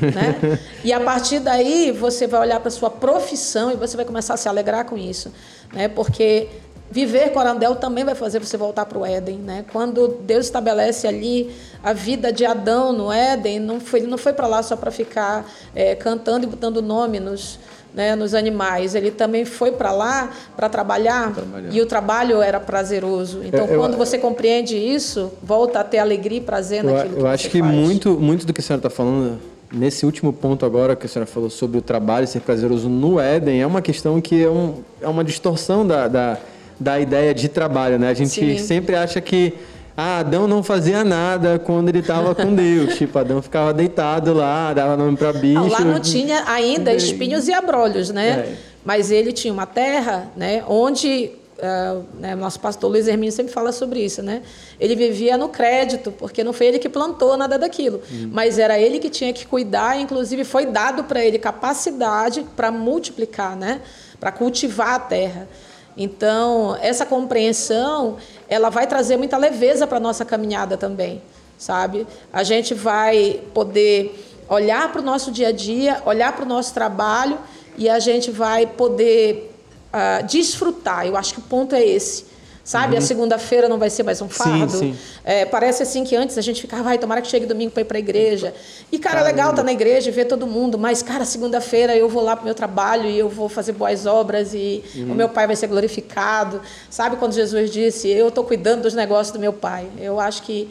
Né? 0.00 0.58
E 0.84 0.92
a 0.92 1.00
partir 1.00 1.40
daí 1.40 1.90
você 1.90 2.26
vai 2.26 2.40
olhar 2.40 2.60
para 2.60 2.68
a 2.68 2.72
sua 2.72 2.90
profissão 2.90 3.72
e 3.72 3.76
você 3.76 3.96
vai 3.96 4.04
começar 4.04 4.34
a 4.34 4.36
se 4.36 4.48
alegrar 4.48 4.84
com 4.84 4.96
isso. 4.96 5.32
Né? 5.72 5.88
Porque 5.88 6.48
Viver 6.90 7.32
Corandel 7.32 7.74
também 7.76 8.04
vai 8.04 8.14
fazer 8.14 8.38
você 8.38 8.56
voltar 8.56 8.86
para 8.86 8.98
o 8.98 9.04
Éden. 9.04 9.38
Né? 9.38 9.64
Quando 9.72 10.18
Deus 10.22 10.46
estabelece 10.46 11.06
ali 11.06 11.50
a 11.82 11.92
vida 11.92 12.32
de 12.32 12.44
Adão 12.44 12.92
no 12.92 13.12
Éden, 13.12 13.60
não 13.60 13.78
foi, 13.78 14.00
ele 14.00 14.08
não 14.08 14.18
foi 14.18 14.32
para 14.32 14.46
lá 14.46 14.62
só 14.62 14.74
para 14.74 14.90
ficar 14.90 15.46
é, 15.74 15.94
cantando 15.94 16.46
e 16.46 16.48
botando 16.48 16.80
nome 16.80 17.20
nos, 17.20 17.58
né, 17.94 18.16
nos 18.16 18.34
animais. 18.34 18.94
Ele 18.94 19.10
também 19.10 19.44
foi 19.44 19.72
para 19.72 19.92
lá 19.92 20.30
para 20.56 20.68
trabalhar, 20.68 21.34
trabalhar, 21.34 21.72
e 21.72 21.80
o 21.80 21.86
trabalho 21.86 22.40
era 22.40 22.58
prazeroso. 22.58 23.42
Então, 23.44 23.66
eu, 23.66 23.78
quando 23.78 23.96
você 23.96 24.16
compreende 24.16 24.76
isso, 24.76 25.30
volta 25.42 25.80
a 25.80 25.84
ter 25.84 25.98
alegria 25.98 26.38
e 26.38 26.40
prazer 26.40 26.84
eu, 26.84 26.90
naquilo 26.90 27.16
eu 27.16 27.22
que 27.22 27.28
acho 27.28 27.50
que 27.50 27.60
faz. 27.60 27.74
muito, 27.74 28.18
muito 28.18 28.46
do 28.46 28.52
que 28.52 28.60
a 28.60 28.64
senhora 28.64 28.78
está 28.78 28.90
falando 28.90 29.38
nesse 29.70 30.06
último 30.06 30.32
ponto 30.32 30.64
agora 30.64 30.96
que 30.96 31.04
a 31.04 31.08
senhora 31.08 31.26
falou 31.26 31.50
sobre 31.50 31.76
o 31.76 31.82
trabalho 31.82 32.26
ser 32.26 32.40
prazeroso 32.40 32.88
no 32.88 33.20
Éden 33.20 33.60
é 33.60 33.66
uma 33.66 33.82
questão 33.82 34.18
que 34.18 34.42
é, 34.42 34.48
um, 34.48 34.76
é 34.98 35.06
uma 35.06 35.22
distorção 35.22 35.86
da, 35.86 36.08
da 36.08 36.38
da 36.78 36.98
ideia 37.00 37.34
de 37.34 37.48
trabalho, 37.48 37.98
né? 37.98 38.10
A 38.10 38.14
gente 38.14 38.30
Sim. 38.30 38.58
sempre 38.58 38.94
acha 38.94 39.20
que 39.20 39.54
ah, 40.00 40.20
Adão 40.20 40.46
não 40.46 40.62
fazia 40.62 41.02
nada 41.02 41.58
quando 41.58 41.88
ele 41.88 41.98
estava 41.98 42.32
com 42.32 42.54
Deus. 42.54 42.94
tipo, 42.98 43.18
Adão 43.18 43.42
ficava 43.42 43.74
deitado 43.74 44.32
lá, 44.32 44.72
dava 44.72 44.96
nome 44.96 45.16
para 45.16 45.32
bicho. 45.32 45.66
Lá 45.66 45.80
não 45.80 45.98
tinha 45.98 46.44
ainda 46.46 46.94
espinhos 46.94 47.48
e 47.48 47.52
abrolhos, 47.52 48.10
né? 48.10 48.28
É. 48.28 48.54
mas 48.84 49.10
ele 49.10 49.32
tinha 49.32 49.52
uma 49.52 49.66
terra 49.66 50.30
né, 50.36 50.62
onde 50.68 51.32
Uh, 51.58 52.04
né, 52.20 52.36
nosso 52.36 52.60
pastor 52.60 52.88
Luiz 52.88 53.08
Hermínio 53.08 53.32
sempre 53.32 53.52
fala 53.52 53.72
sobre 53.72 53.98
isso, 53.98 54.22
né? 54.22 54.42
Ele 54.78 54.94
vivia 54.94 55.36
no 55.36 55.48
crédito, 55.48 56.12
porque 56.12 56.44
não 56.44 56.52
foi 56.52 56.68
ele 56.68 56.78
que 56.78 56.88
plantou 56.88 57.36
nada 57.36 57.58
daquilo, 57.58 58.00
uhum. 58.08 58.30
mas 58.32 58.60
era 58.60 58.78
ele 58.78 59.00
que 59.00 59.10
tinha 59.10 59.32
que 59.32 59.44
cuidar, 59.44 60.00
inclusive 60.00 60.44
foi 60.44 60.66
dado 60.66 61.02
para 61.02 61.20
ele 61.24 61.36
capacidade 61.36 62.46
para 62.54 62.70
multiplicar, 62.70 63.56
né? 63.56 63.80
Para 64.20 64.30
cultivar 64.30 64.94
a 64.94 64.98
terra. 65.00 65.48
Então, 65.98 66.78
essa 66.80 67.04
compreensão, 67.04 68.18
ela 68.48 68.70
vai 68.70 68.86
trazer 68.86 69.16
muita 69.16 69.36
leveza 69.36 69.84
para 69.84 69.96
a 69.96 70.00
nossa 70.00 70.24
caminhada 70.24 70.76
também, 70.76 71.20
sabe? 71.58 72.06
A 72.32 72.44
gente 72.44 72.72
vai 72.72 73.40
poder 73.52 74.24
olhar 74.48 74.92
para 74.92 75.00
o 75.00 75.04
nosso 75.04 75.32
dia 75.32 75.48
a 75.48 75.52
dia, 75.52 76.00
olhar 76.06 76.32
para 76.32 76.44
o 76.44 76.48
nosso 76.48 76.72
trabalho 76.72 77.36
e 77.76 77.88
a 77.88 77.98
gente 77.98 78.30
vai 78.30 78.64
poder 78.64 79.52
uh, 79.92 80.24
desfrutar. 80.24 81.04
Eu 81.04 81.16
acho 81.16 81.34
que 81.34 81.40
o 81.40 81.42
ponto 81.42 81.74
é 81.74 81.84
esse. 81.84 82.26
Sabe, 82.68 82.92
uhum. 82.92 82.98
a 82.98 83.00
segunda-feira 83.00 83.66
não 83.66 83.78
vai 83.78 83.88
ser 83.88 84.02
mais 84.02 84.20
um 84.20 84.28
fardo. 84.28 84.70
Sim, 84.70 84.92
sim. 84.92 84.98
É, 85.24 85.46
parece 85.46 85.82
assim 85.82 86.04
que 86.04 86.14
antes 86.14 86.36
a 86.36 86.42
gente 86.42 86.60
ficava, 86.60 86.82
vai, 86.82 86.98
tomara 86.98 87.22
que 87.22 87.28
chegue 87.28 87.46
domingo 87.46 87.70
para 87.70 87.80
ir 87.80 87.86
para 87.86 87.96
a 87.96 87.98
igreja. 87.98 88.52
E, 88.92 88.98
cara, 88.98 89.20
Caramba. 89.20 89.30
legal 89.30 89.50
estar 89.52 89.62
tá 89.62 89.64
na 89.64 89.72
igreja 89.72 90.10
e 90.10 90.12
ver 90.12 90.26
todo 90.26 90.46
mundo, 90.46 90.76
mas, 90.76 91.02
cara, 91.02 91.24
segunda-feira 91.24 91.96
eu 91.96 92.10
vou 92.10 92.22
lá 92.22 92.36
para 92.36 92.42
o 92.42 92.44
meu 92.44 92.54
trabalho 92.54 93.06
e 93.06 93.18
eu 93.18 93.26
vou 93.26 93.48
fazer 93.48 93.72
boas 93.72 94.04
obras 94.04 94.52
e 94.52 94.84
uhum. 94.94 95.12
o 95.12 95.14
meu 95.14 95.30
pai 95.30 95.46
vai 95.46 95.56
ser 95.56 95.66
glorificado. 95.66 96.60
Sabe 96.90 97.16
quando 97.16 97.32
Jesus 97.32 97.70
disse, 97.70 98.06
eu 98.06 98.28
estou 98.28 98.44
cuidando 98.44 98.82
dos 98.82 98.92
negócios 98.92 99.32
do 99.32 99.40
meu 99.40 99.54
pai? 99.54 99.86
Eu 99.98 100.20
acho 100.20 100.42
que 100.42 100.68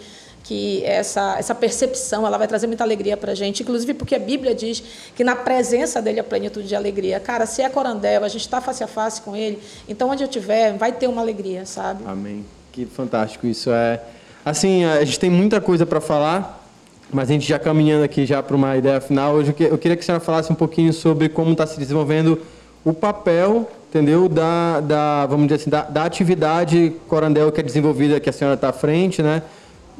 que 0.48 0.82
essa, 0.86 1.36
essa 1.38 1.54
percepção 1.54 2.26
ela 2.26 2.38
vai 2.38 2.48
trazer 2.48 2.68
muita 2.68 2.82
alegria 2.82 3.18
para 3.18 3.34
a 3.34 3.36
gente, 3.36 3.64
inclusive 3.64 3.94
porque 3.94 4.16
a 4.16 4.20
Bíblia 4.20 4.56
diz 4.56 4.82
que 5.14 5.22
na 5.22 5.36
presença 5.36 6.02
dele 6.02 6.22
a 6.22 6.24
plenitude 6.24 6.70
de 6.70 6.76
alegria. 6.76 7.20
Cara, 7.20 7.46
se 7.46 7.62
é 7.62 7.68
corandel, 7.68 8.24
a 8.24 8.30
gente 8.30 8.42
está 8.42 8.62
face 8.62 8.82
a 8.82 8.88
face 8.88 9.22
com 9.22 9.36
ele, 9.36 9.60
então 9.90 10.10
onde 10.10 10.24
eu 10.24 10.28
estiver, 10.28 10.78
vai 10.78 10.94
ter 10.94 11.08
uma 11.08 11.22
alegria, 11.22 11.66
sabe? 11.66 12.06
Amém. 12.08 12.46
Que 12.72 12.86
fantástico 12.86 13.46
isso 13.46 13.72
é. 13.72 14.02
Assim, 14.46 14.86
a 14.86 15.04
gente 15.04 15.20
tem 15.20 15.30
muita 15.30 15.60
coisa 15.60 15.86
para 15.86 16.00
falar, 16.00 16.66
mas 17.12 17.30
a 17.30 17.34
gente 17.34 17.46
já 17.46 17.60
caminhando 17.60 18.06
aqui 18.06 18.26
já 18.26 18.42
para 18.42 18.56
uma 18.56 18.78
ideia 18.78 19.02
final, 19.02 19.36
hoje 19.36 19.54
eu 19.60 19.78
queria 19.78 19.98
que 19.98 20.04
a 20.04 20.06
senhora 20.06 20.24
falasse 20.24 20.50
um 20.50 20.56
pouquinho 20.56 20.94
sobre 20.94 21.28
como 21.28 21.52
está 21.52 21.68
se 21.68 21.78
desenvolvendo 21.78 22.42
o 22.86 22.94
papel, 22.94 23.70
entendeu, 23.90 24.30
da, 24.30 24.80
da 24.80 25.26
vamos 25.26 25.48
dizer 25.48 25.62
assim, 25.62 25.70
da, 25.70 25.82
da 25.82 26.06
atividade 26.06 26.94
corandel 27.10 27.52
que 27.52 27.60
é 27.60 27.64
desenvolvida, 27.64 28.18
que 28.18 28.30
a 28.30 28.34
senhora 28.34 28.56
está 28.56 28.70
à 28.70 28.74
frente, 28.74 29.22
né? 29.22 29.44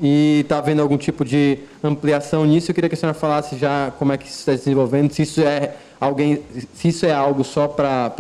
E 0.02 0.42
está 0.42 0.60
havendo 0.60 0.82
algum 0.82 0.98
tipo 0.98 1.26
de 1.26 1.60
ampliação 1.84 2.46
nisso. 2.46 2.72
Eu 2.72 2.76
queria 2.76 2.90
que 2.90 2.96
a 2.96 2.98
senhora 2.98 3.18
falasse 3.18 3.58
já 3.58 3.92
como 3.98 4.14
é 4.14 4.18
que 4.18 4.28
isso 4.28 4.40
está 4.40 4.52
se 4.54 4.60
desenvolvendo, 4.60 5.12
se 5.12 5.24
isso 5.24 5.42
é 5.42 5.76
alguém, 6.00 6.44
se 6.74 6.90
isso 6.90 7.06
é 7.06 7.14
algo 7.14 7.44
só 7.44 7.68
para 7.68 8.14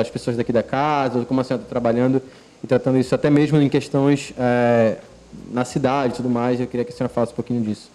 as 0.00 0.10
pessoas 0.10 0.36
daqui 0.36 0.52
da 0.52 0.62
casa, 0.62 1.18
ou 1.18 1.26
como 1.26 1.40
a 1.40 1.44
senhora 1.44 1.62
está 1.62 1.70
trabalhando 1.70 2.22
e 2.62 2.66
tratando 2.66 2.98
isso 2.98 3.14
até 3.14 3.28
mesmo 3.28 3.60
em 3.60 3.68
questões 3.68 4.32
é, 4.38 4.98
na 5.50 5.64
cidade 5.64 6.14
e 6.14 6.16
tudo 6.16 6.30
mais. 6.30 6.60
Eu 6.60 6.66
queria 6.66 6.84
que 6.84 6.92
a 6.92 6.96
senhora 6.96 7.12
falasse 7.12 7.32
um 7.32 7.36
pouquinho 7.36 7.62
disso. 7.62 7.90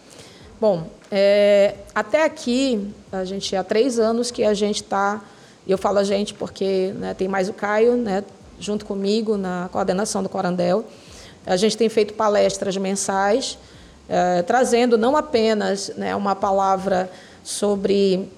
Bom, 0.59 0.87
é, 1.09 1.75
até 1.95 2.23
aqui, 2.23 2.93
a 3.11 3.25
gente 3.25 3.55
há 3.55 3.63
três 3.63 3.97
anos 3.97 4.29
que 4.29 4.43
a 4.43 4.53
gente 4.53 4.83
está, 4.83 5.21
eu 5.67 5.77
falo 5.77 5.97
a 5.97 6.03
gente 6.03 6.33
porque 6.35 6.93
né, 6.97 7.15
tem 7.15 7.27
mais 7.27 7.49
o 7.49 7.53
Caio, 7.53 7.95
né, 7.95 8.23
junto 8.59 8.85
comigo 8.85 9.37
na 9.37 9.69
coordenação 9.71 10.21
do 10.21 10.29
Corandel, 10.29 10.85
a 11.45 11.55
gente 11.55 11.77
tem 11.77 11.89
feito 11.89 12.13
palestras 12.13 12.75
mensais, 12.77 13.57
eh, 14.07 14.41
trazendo 14.43 14.97
não 14.97 15.15
apenas 15.17 15.91
né, 15.95 16.15
uma 16.15 16.35
palavra 16.35 17.09
sobre 17.43 18.29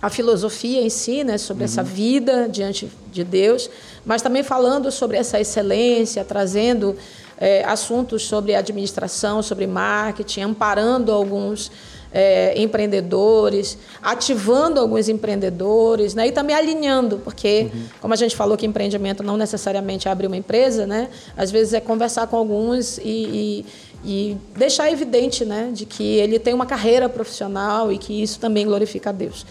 a 0.00 0.10
filosofia 0.10 0.82
em 0.82 0.90
si, 0.90 1.24
né, 1.24 1.38
sobre 1.38 1.62
uhum. 1.62 1.70
essa 1.70 1.82
vida 1.82 2.48
diante 2.48 2.90
de 3.10 3.24
Deus, 3.24 3.70
mas 4.04 4.22
também 4.22 4.42
falando 4.42 4.90
sobre 4.90 5.16
essa 5.16 5.40
excelência, 5.40 6.24
trazendo 6.24 6.96
eh, 7.38 7.64
assuntos 7.64 8.26
sobre 8.26 8.54
administração, 8.54 9.42
sobre 9.42 9.66
marketing, 9.66 10.42
amparando 10.42 11.12
alguns 11.12 11.70
é, 12.18 12.58
empreendedores, 12.58 13.76
ativando 14.02 14.80
alguns 14.80 15.06
empreendedores, 15.06 16.14
né? 16.14 16.26
E 16.26 16.32
também 16.32 16.56
alinhando, 16.56 17.18
porque, 17.18 17.70
uhum. 17.70 17.82
como 18.00 18.14
a 18.14 18.16
gente 18.16 18.34
falou 18.34 18.56
que 18.56 18.64
empreendimento 18.64 19.22
não 19.22 19.36
necessariamente 19.36 20.08
é 20.08 20.10
abrir 20.10 20.26
uma 20.26 20.36
empresa, 20.36 20.86
né? 20.86 21.10
Às 21.36 21.50
vezes 21.50 21.74
é 21.74 21.80
conversar 21.80 22.26
com 22.28 22.38
alguns 22.38 22.96
e, 22.96 23.04
e, 23.04 23.66
e 24.02 24.36
deixar 24.56 24.90
evidente, 24.90 25.44
né? 25.44 25.68
De 25.74 25.84
que 25.84 26.16
ele 26.16 26.38
tem 26.38 26.54
uma 26.54 26.64
carreira 26.64 27.06
profissional 27.06 27.92
e 27.92 27.98
que 27.98 28.22
isso 28.22 28.40
também 28.40 28.64
glorifica 28.64 29.10
a 29.10 29.12
Deus. 29.12 29.44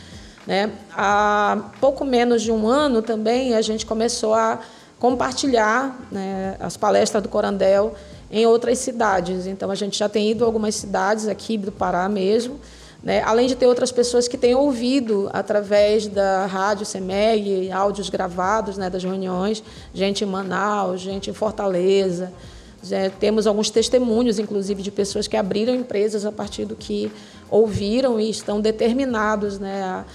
Né? 0.47 0.71
Há 0.91 1.69
pouco 1.79 2.03
menos 2.03 2.41
de 2.41 2.51
um 2.51 2.67
ano 2.67 3.01
também 3.01 3.55
a 3.55 3.61
gente 3.61 3.85
começou 3.85 4.33
a 4.33 4.59
compartilhar 4.99 5.99
né, 6.11 6.55
as 6.59 6.77
palestras 6.77 7.21
do 7.21 7.29
Corandel 7.29 7.95
em 8.31 8.45
outras 8.45 8.79
cidades. 8.79 9.47
Então, 9.47 9.71
a 9.71 9.75
gente 9.75 9.97
já 9.97 10.09
tem 10.09 10.31
ido 10.31 10.43
a 10.43 10.47
algumas 10.47 10.75
cidades 10.75 11.27
aqui 11.27 11.57
do 11.57 11.71
Pará 11.71 12.07
mesmo, 12.09 12.59
né? 13.03 13.21
além 13.23 13.47
de 13.47 13.55
ter 13.55 13.67
outras 13.67 13.91
pessoas 13.91 14.27
que 14.27 14.37
têm 14.37 14.55
ouvido 14.55 15.29
através 15.31 16.07
da 16.07 16.45
rádio 16.47 16.85
CEMEG, 16.85 17.71
áudios 17.71 18.09
gravados 18.09 18.77
né, 18.77 18.89
das 18.89 19.03
reuniões, 19.03 19.63
gente 19.93 20.23
em 20.23 20.27
Manaus, 20.27 21.01
gente 21.01 21.29
em 21.29 21.33
Fortaleza. 21.33 22.33
Já 22.81 23.09
temos 23.09 23.47
alguns 23.47 23.69
testemunhos, 23.69 24.37
inclusive, 24.37 24.83
de 24.83 24.91
pessoas 24.91 25.27
que 25.27 25.35
abriram 25.35 25.73
empresas 25.73 26.25
a 26.25 26.31
partir 26.31 26.65
do 26.65 26.75
que 26.75 27.11
ouviram 27.49 28.19
e 28.19 28.29
estão 28.29 28.61
determinados 28.61 29.59
né, 29.59 29.83
a, 29.83 30.05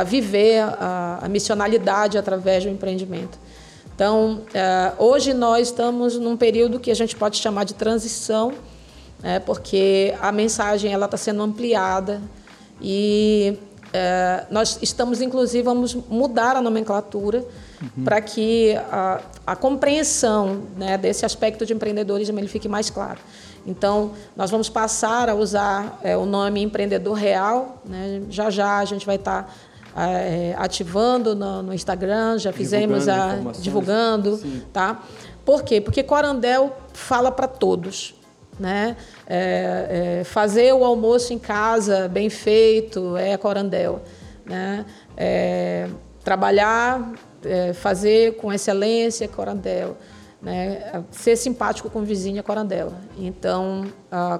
a 0.00 0.04
viver 0.04 0.60
a, 0.60 1.20
a 1.22 1.28
missionalidade 1.28 2.18
através 2.18 2.64
do 2.64 2.70
empreendimento. 2.70 3.38
Então, 3.98 4.42
é, 4.54 4.92
hoje 4.96 5.34
nós 5.34 5.66
estamos 5.66 6.16
num 6.16 6.36
período 6.36 6.78
que 6.78 6.88
a 6.88 6.94
gente 6.94 7.16
pode 7.16 7.36
chamar 7.36 7.64
de 7.64 7.74
transição, 7.74 8.52
né, 9.20 9.40
porque 9.40 10.14
a 10.20 10.30
mensagem 10.30 10.92
ela 10.92 11.06
está 11.06 11.16
sendo 11.16 11.42
ampliada 11.42 12.22
e 12.80 13.58
é, 13.92 14.44
nós 14.52 14.78
estamos, 14.80 15.20
inclusive, 15.20 15.64
vamos 15.64 15.96
mudar 16.08 16.54
a 16.54 16.62
nomenclatura 16.62 17.44
uhum. 17.82 18.04
para 18.04 18.20
que 18.20 18.76
a, 18.88 19.20
a 19.44 19.56
compreensão 19.56 20.62
né, 20.76 20.96
desse 20.96 21.26
aspecto 21.26 21.66
de 21.66 21.72
empreendedorismo 21.72 22.38
ele 22.38 22.46
fique 22.46 22.68
mais 22.68 22.90
claro. 22.90 23.18
Então, 23.66 24.12
nós 24.36 24.48
vamos 24.48 24.68
passar 24.68 25.28
a 25.28 25.34
usar 25.34 25.98
é, 26.04 26.16
o 26.16 26.24
nome 26.24 26.62
empreendedor 26.62 27.14
real. 27.14 27.82
Né? 27.84 28.22
Já 28.30 28.48
já 28.48 28.78
a 28.78 28.84
gente 28.84 29.04
vai 29.04 29.16
estar 29.16 29.42
tá 29.42 29.50
ativando 30.56 31.34
no, 31.34 31.62
no, 31.62 31.74
Instagram, 31.74 32.38
já 32.38 32.52
fizemos 32.52 33.06
divulgando, 33.06 33.48
a, 33.48 33.52
divulgando 33.52 34.40
tá? 34.72 35.02
Por 35.44 35.62
quê? 35.62 35.80
Porque 35.80 36.02
Corandel 36.02 36.76
fala 36.92 37.32
para 37.32 37.48
todos. 37.48 38.14
Né? 38.60 38.96
É, 39.26 40.18
é, 40.20 40.24
fazer 40.24 40.74
o 40.74 40.84
almoço 40.84 41.32
em 41.32 41.38
casa 41.38 42.08
bem 42.08 42.28
feito 42.28 43.16
é 43.16 43.36
Corandel. 43.36 44.02
Né? 44.44 44.84
É, 45.16 45.88
trabalhar, 46.24 47.12
é, 47.44 47.72
fazer 47.72 48.36
com 48.36 48.52
excelência 48.52 49.24
é 49.24 49.28
Corandel. 49.28 49.96
Né? 50.42 51.02
Ser 51.10 51.36
simpático 51.36 51.88
com 51.88 52.00
o 52.00 52.04
vizinho 52.04 52.38
é 52.38 52.42
Corandel. 52.42 52.92
Então, 53.16 53.86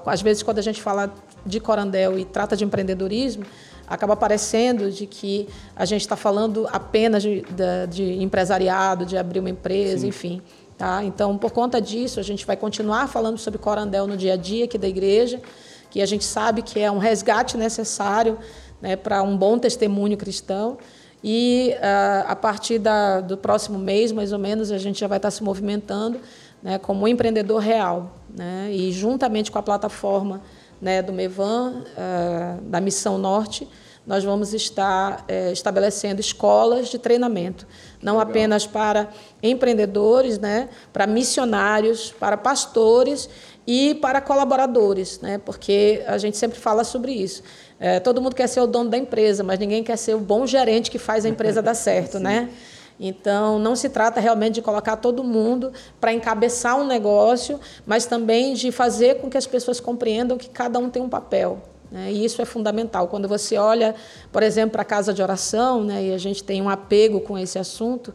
às 0.05 0.21
vezes, 0.21 0.43
quando 0.43 0.59
a 0.59 0.61
gente 0.61 0.81
fala 0.81 1.11
de 1.45 1.59
Corandel 1.59 2.19
e 2.19 2.25
trata 2.25 2.55
de 2.55 2.63
empreendedorismo, 2.63 3.45
acaba 3.89 4.15
parecendo 4.15 4.91
de 4.91 5.07
que 5.07 5.49
a 5.75 5.83
gente 5.83 6.01
está 6.01 6.15
falando 6.15 6.67
apenas 6.71 7.23
de, 7.23 7.41
de, 7.41 7.87
de, 7.89 8.23
empresariado, 8.23 9.05
de 9.05 9.17
abrir 9.17 9.39
uma 9.39 9.49
empresa, 9.49 10.01
Sim. 10.01 10.07
enfim. 10.07 10.41
Tá? 10.77 11.03
Então, 11.03 11.37
por 11.37 11.51
conta 11.51 11.81
disso, 11.81 12.19
a 12.19 12.23
gente 12.23 12.45
vai 12.45 12.55
continuar 12.55 13.07
falando 13.07 13.37
sobre 13.37 13.59
Corandel 13.59 14.07
no 14.07 14.15
dia 14.15 14.33
a 14.33 14.37
dia 14.37 14.65
aqui 14.65 14.77
da 14.77 14.87
igreja, 14.87 15.41
que 15.89 16.01
a 16.01 16.05
gente 16.05 16.23
sabe 16.23 16.61
que 16.61 16.79
é 16.79 16.89
um 16.89 16.99
resgate 16.99 17.57
necessário 17.57 18.37
né, 18.79 18.95
para 18.95 19.23
um 19.23 19.35
bom 19.35 19.57
testemunho 19.57 20.15
cristão. 20.15 20.77
E 21.21 21.75
uh, 21.75 22.31
a 22.31 22.35
partir 22.35 22.79
da, 22.79 23.19
do 23.19 23.35
próximo 23.35 23.77
mês, 23.77 24.11
mais 24.11 24.31
ou 24.31 24.39
menos, 24.39 24.71
a 24.71 24.77
gente 24.77 24.99
já 24.99 25.07
vai 25.07 25.17
estar 25.17 25.31
se 25.31 25.43
movimentando 25.43 26.19
né, 26.63 26.77
como 26.77 27.03
um 27.03 27.07
empreendedor 27.07 27.59
real. 27.59 28.15
Né, 28.33 28.69
e 28.71 28.91
juntamente 28.91 29.51
com 29.51 29.57
a 29.57 29.63
plataforma 29.63 30.41
né, 30.81 31.01
do 31.01 31.11
MEVAN, 31.11 31.83
uh, 31.83 32.61
da 32.61 32.79
Missão 32.79 33.17
Norte, 33.17 33.67
nós 34.05 34.23
vamos 34.23 34.53
estar 34.53 35.25
uh, 35.29 35.51
estabelecendo 35.51 36.19
escolas 36.19 36.89
de 36.89 36.97
treinamento, 36.97 37.67
não 38.01 38.17
Legal. 38.17 38.29
apenas 38.29 38.65
para 38.65 39.09
empreendedores, 39.43 40.39
né, 40.39 40.69
para 40.91 41.05
missionários, 41.05 42.11
para 42.11 42.37
pastores 42.37 43.29
e 43.67 43.95
para 43.95 44.19
colaboradores, 44.19 45.19
né, 45.19 45.37
porque 45.37 46.03
a 46.07 46.17
gente 46.17 46.37
sempre 46.37 46.57
fala 46.59 46.83
sobre 46.83 47.11
isso. 47.11 47.43
Uh, 47.79 48.01
todo 48.03 48.21
mundo 48.21 48.35
quer 48.35 48.47
ser 48.47 48.61
o 48.61 48.67
dono 48.67 48.89
da 48.89 48.97
empresa, 48.97 49.43
mas 49.43 49.59
ninguém 49.59 49.83
quer 49.83 49.97
ser 49.97 50.15
o 50.15 50.19
bom 50.19 50.47
gerente 50.47 50.89
que 50.89 50.97
faz 50.97 51.25
a 51.25 51.29
empresa 51.29 51.61
dar 51.61 51.75
certo, 51.75 52.17
né? 52.19 52.49
Então, 52.99 53.57
não 53.57 53.75
se 53.75 53.87
trata 53.87 54.19
realmente 54.19 54.55
de 54.55 54.61
colocar 54.61 54.97
todo 54.97 55.23
mundo 55.23 55.71
para 56.01 56.11
encabeçar 56.11 56.77
um 56.77 56.85
negócio, 56.85 57.59
mas 57.85 58.05
também 58.05 58.53
de 58.53 58.71
fazer 58.71 59.21
com 59.21 59.29
que 59.29 59.37
as 59.37 59.47
pessoas 59.47 59.79
compreendam 59.79 60.37
que 60.37 60.49
cada 60.49 60.77
um 60.79 60.89
tem 60.89 61.01
um 61.01 61.07
papel. 61.07 61.61
Né? 61.89 62.11
E 62.11 62.25
isso 62.25 62.41
é 62.41 62.45
fundamental. 62.45 63.07
Quando 63.07 63.27
você 63.27 63.57
olha, 63.57 63.95
por 64.31 64.43
exemplo, 64.43 64.71
para 64.71 64.81
a 64.81 64.85
casa 64.85 65.13
de 65.13 65.21
oração, 65.21 65.83
né, 65.83 66.07
e 66.07 66.13
a 66.13 66.17
gente 66.17 66.43
tem 66.43 66.61
um 66.61 66.69
apego 66.69 67.21
com 67.21 67.37
esse 67.37 67.57
assunto, 67.57 68.13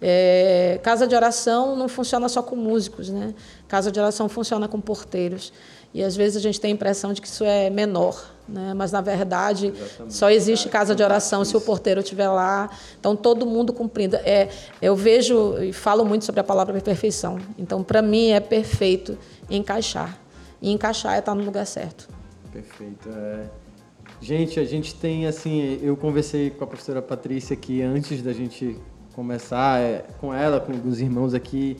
é, 0.00 0.80
casa 0.82 1.06
de 1.06 1.14
oração 1.14 1.76
não 1.76 1.88
funciona 1.88 2.28
só 2.28 2.42
com 2.42 2.56
músicos, 2.56 3.08
né? 3.08 3.32
Casa 3.68 3.92
de 3.92 4.00
oração 4.00 4.28
funciona 4.28 4.66
com 4.66 4.80
porteiros. 4.80 5.52
E 5.94 6.02
às 6.02 6.16
vezes 6.16 6.38
a 6.38 6.40
gente 6.40 6.60
tem 6.60 6.72
a 6.72 6.74
impressão 6.74 7.12
de 7.12 7.20
que 7.20 7.28
isso 7.28 7.44
é 7.44 7.70
menor, 7.70 8.20
né? 8.48 8.74
mas 8.74 8.92
na 8.92 9.00
verdade 9.00 9.68
Exatamente. 9.68 10.14
só 10.14 10.30
existe 10.30 10.68
casa 10.68 10.94
de 10.94 11.02
oração 11.02 11.44
se 11.44 11.56
o 11.56 11.60
porteiro 11.60 12.00
estiver 12.00 12.28
lá. 12.28 12.70
Então 12.98 13.14
todo 13.16 13.46
mundo 13.46 13.72
cumprindo. 13.72 14.16
É, 14.16 14.48
eu 14.80 14.96
vejo 14.96 15.58
e 15.62 15.72
falo 15.72 16.04
muito 16.04 16.24
sobre 16.24 16.40
a 16.40 16.44
palavra 16.44 16.78
perfeição. 16.80 17.38
Então 17.58 17.82
para 17.82 18.02
mim 18.02 18.30
é 18.30 18.40
perfeito 18.40 19.16
encaixar. 19.50 20.18
E 20.60 20.70
encaixar 20.70 21.16
é 21.16 21.18
estar 21.18 21.34
no 21.34 21.44
lugar 21.44 21.66
certo. 21.66 22.08
Perfeito. 22.52 23.08
É... 23.08 23.44
Gente, 24.20 24.60
a 24.60 24.64
gente 24.64 24.94
tem 24.94 25.26
assim, 25.26 25.80
eu 25.82 25.96
conversei 25.96 26.50
com 26.50 26.62
a 26.62 26.66
professora 26.66 27.02
Patrícia 27.02 27.54
aqui 27.54 27.82
antes 27.82 28.22
da 28.22 28.32
gente 28.32 28.78
começar 29.14 29.80
é, 29.80 30.04
com 30.20 30.32
ela, 30.32 30.60
com 30.60 30.72
os 30.88 31.00
irmãos 31.00 31.34
aqui. 31.34 31.76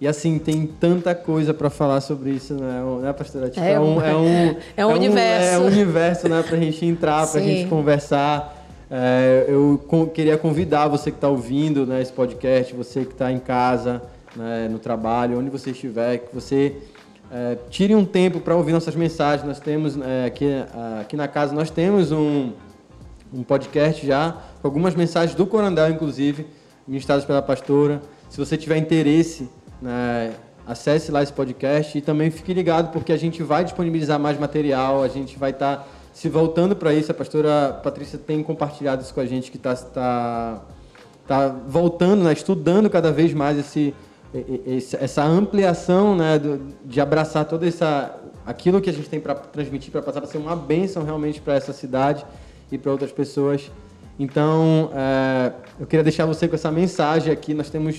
E 0.00 0.08
assim, 0.08 0.38
tem 0.38 0.66
tanta 0.66 1.14
coisa 1.14 1.52
para 1.52 1.68
falar 1.68 2.00
sobre 2.00 2.30
isso, 2.30 2.54
né, 2.54 2.82
né 3.02 3.12
pastora? 3.12 3.50
Tipo, 3.50 3.66
é, 3.66 3.78
um, 3.78 4.00
é, 4.00 4.16
um, 4.16 4.26
é, 4.56 4.56
é 4.78 4.86
um 4.86 4.92
universo. 4.94 5.46
É 5.46 5.58
um 5.58 5.66
universo, 5.66 6.28
né, 6.28 6.42
para 6.42 6.56
a 6.56 6.60
gente 6.60 6.86
entrar, 6.86 7.26
para 7.26 7.38
a 7.38 7.42
gente 7.42 7.68
conversar. 7.68 8.56
É, 8.90 9.44
eu 9.46 9.78
com, 9.86 10.06
queria 10.06 10.38
convidar 10.38 10.88
você 10.88 11.10
que 11.10 11.18
está 11.18 11.28
ouvindo 11.28 11.86
né, 11.86 12.00
esse 12.00 12.12
podcast, 12.12 12.74
você 12.74 13.04
que 13.04 13.12
está 13.12 13.30
em 13.30 13.38
casa, 13.38 14.00
né, 14.34 14.68
no 14.70 14.78
trabalho, 14.78 15.38
onde 15.38 15.50
você 15.50 15.70
estiver, 15.70 16.16
que 16.16 16.34
você 16.34 16.76
é, 17.30 17.58
tire 17.68 17.94
um 17.94 18.04
tempo 18.04 18.40
para 18.40 18.56
ouvir 18.56 18.72
nossas 18.72 18.96
mensagens. 18.96 19.46
Nós 19.46 19.60
temos 19.60 19.98
é, 20.00 20.24
aqui, 20.24 20.46
aqui 20.98 21.14
na 21.14 21.28
casa, 21.28 21.54
nós 21.54 21.68
temos 21.68 22.10
um, 22.10 22.52
um 23.34 23.42
podcast 23.42 24.04
já, 24.06 24.34
com 24.62 24.66
algumas 24.66 24.94
mensagens 24.94 25.34
do 25.36 25.46
Corandel, 25.46 25.90
inclusive, 25.90 26.46
ministradas 26.88 27.26
pela 27.26 27.42
pastora. 27.42 28.00
Se 28.30 28.38
você 28.38 28.56
tiver 28.56 28.78
interesse, 28.78 29.48
né, 29.80 30.34
acesse 30.66 31.10
lá 31.10 31.22
esse 31.22 31.32
podcast 31.32 31.96
e 31.96 32.00
também 32.00 32.30
fique 32.30 32.52
ligado, 32.54 32.92
porque 32.92 33.12
a 33.12 33.16
gente 33.16 33.42
vai 33.42 33.64
disponibilizar 33.64 34.18
mais 34.18 34.38
material, 34.38 35.02
a 35.02 35.08
gente 35.08 35.38
vai 35.38 35.50
estar 35.50 35.76
tá 35.78 35.86
se 36.12 36.28
voltando 36.28 36.76
para 36.76 36.92
isso. 36.92 37.10
A 37.10 37.14
pastora 37.14 37.80
Patrícia 37.82 38.18
tem 38.18 38.42
compartilhado 38.42 39.02
isso 39.02 39.12
com 39.12 39.20
a 39.20 39.26
gente, 39.26 39.50
que 39.50 39.56
está 39.56 39.74
tá, 39.74 40.62
tá 41.26 41.48
voltando, 41.66 42.24
né, 42.24 42.32
estudando 42.32 42.88
cada 42.88 43.10
vez 43.10 43.32
mais 43.32 43.58
esse, 43.58 43.94
essa 45.00 45.24
ampliação 45.24 46.14
né, 46.16 46.40
de 46.84 47.00
abraçar 47.00 47.44
toda 47.44 47.66
essa 47.66 48.16
aquilo 48.46 48.80
que 48.80 48.90
a 48.90 48.92
gente 48.92 49.08
tem 49.08 49.20
para 49.20 49.34
transmitir, 49.34 49.92
para 49.92 50.02
passar 50.02 50.20
para 50.20 50.30
ser 50.30 50.38
uma 50.38 50.56
bênção 50.56 51.04
realmente 51.04 51.40
para 51.40 51.54
essa 51.54 51.72
cidade 51.72 52.24
e 52.70 52.78
para 52.78 52.90
outras 52.90 53.12
pessoas. 53.12 53.70
Então, 54.22 54.90
é, 54.94 55.50
eu 55.80 55.86
queria 55.86 56.04
deixar 56.04 56.26
você 56.26 56.46
com 56.46 56.54
essa 56.54 56.70
mensagem 56.70 57.32
aqui. 57.32 57.54
Nós 57.54 57.70
temos, 57.70 57.98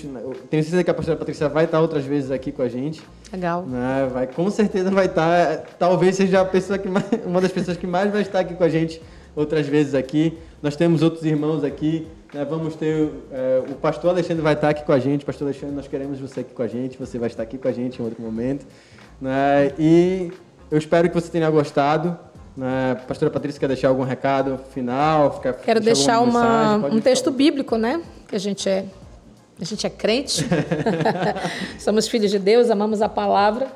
tenho 0.52 0.64
certeza 0.64 0.84
que 0.84 0.92
a 0.92 0.94
pastora 0.94 1.18
Patrícia 1.18 1.50
vai 1.50 1.66
estar 1.66 1.82
outras 1.82 2.06
vezes 2.06 2.30
aqui 2.30 2.52
com 2.52 2.62
a 2.62 2.70
gente. 2.70 3.02
Legal. 3.34 3.64
Né? 3.66 4.08
Vai, 4.14 4.28
com 4.28 4.48
certeza 4.52 4.92
vai 4.92 5.08
estar. 5.08 5.64
Talvez 5.80 6.16
seja 6.16 6.42
a 6.42 6.46
pessoa 6.46 6.78
que 6.78 6.88
mais, 6.88 7.06
uma 7.26 7.42
das 7.42 7.52
pessoas 7.52 7.76
que 7.76 7.88
mais 7.88 8.12
vai 8.12 8.22
estar 8.22 8.42
aqui 8.42 8.54
com 8.54 8.64
a 8.64 8.70
gente 8.70 9.02
outras 9.36 9.66
vezes 9.66 9.96
aqui. 9.96 10.38
Nós 10.62 10.76
temos 10.76 11.02
outros 11.02 11.26
irmãos 11.26 11.64
aqui. 11.64 12.08
Né? 12.32 12.46
Vamos 12.46 12.76
ter 12.76 13.10
é, 13.32 13.64
o 13.68 13.74
pastor 13.74 14.12
Alexandre 14.12 14.44
vai 14.44 14.54
estar 14.54 14.70
aqui 14.70 14.86
com 14.86 14.92
a 14.92 15.00
gente. 15.00 15.26
Pastor 15.26 15.48
Alexandre, 15.48 15.76
nós 15.76 15.88
queremos 15.88 16.20
você 16.20 16.42
aqui 16.42 16.54
com 16.54 16.62
a 16.62 16.68
gente. 16.68 17.00
Você 17.00 17.18
vai 17.18 17.30
estar 17.30 17.42
aqui 17.42 17.58
com 17.58 17.68
a 17.68 17.72
gente 17.72 18.00
em 18.00 18.06
outro 18.06 18.22
momento. 18.22 18.64
Né? 19.20 19.72
E 19.80 20.32
eu 20.70 20.78
espero 20.78 21.10
que 21.10 21.16
você 21.16 21.32
tenha 21.32 21.50
gostado. 21.50 22.16
Né? 22.56 22.96
Pastora 23.08 23.32
Patrícia 23.32 23.60
quer 23.60 23.68
deixar 23.68 23.88
algum 23.88 24.04
recado 24.04 24.60
final? 24.74 25.34
Ficar, 25.34 25.54
Quero 25.54 25.80
deixar 25.80 26.20
uma, 26.20 26.76
um 26.76 27.00
texto 27.00 27.26
falar. 27.26 27.38
bíblico, 27.38 27.78
né? 27.78 28.02
Que 28.28 28.36
a 28.36 28.40
gente 28.40 28.68
é, 28.68 28.86
a 29.60 29.64
gente 29.66 29.88
é 29.88 29.90
crente, 29.90 30.46
somos 31.80 32.08
filhos 32.08 32.30
de 32.30 32.40
Deus, 32.40 32.70
amamos 32.70 33.02
a 33.02 33.10
palavra. 33.10 33.68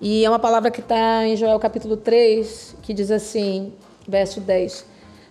E 0.00 0.24
é 0.24 0.28
uma 0.28 0.38
palavra 0.38 0.70
que 0.70 0.80
está 0.80 1.26
em 1.26 1.36
Joel 1.36 1.58
capítulo 1.58 1.96
3, 1.96 2.76
que 2.82 2.94
diz 2.94 3.10
assim, 3.10 3.72
verso 4.06 4.40
10: 4.40 4.84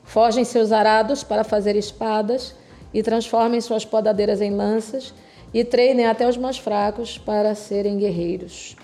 Forgem 0.04 0.44
seus 0.44 0.72
arados 0.72 1.24
para 1.24 1.44
fazer 1.44 1.76
espadas 1.76 2.54
e 2.94 3.04
transformem 3.04 3.62
suas 3.62 3.86
podadeiras 3.86 4.42
em 4.42 4.52
lanças 4.52 5.14
e 5.54 5.64
treinem 5.64 6.08
até 6.08 6.28
os 6.28 6.38
mais 6.38 6.58
fracos 6.58 7.18
para 7.18 7.56
serem 7.56 7.98
guerreiros. 7.98 8.76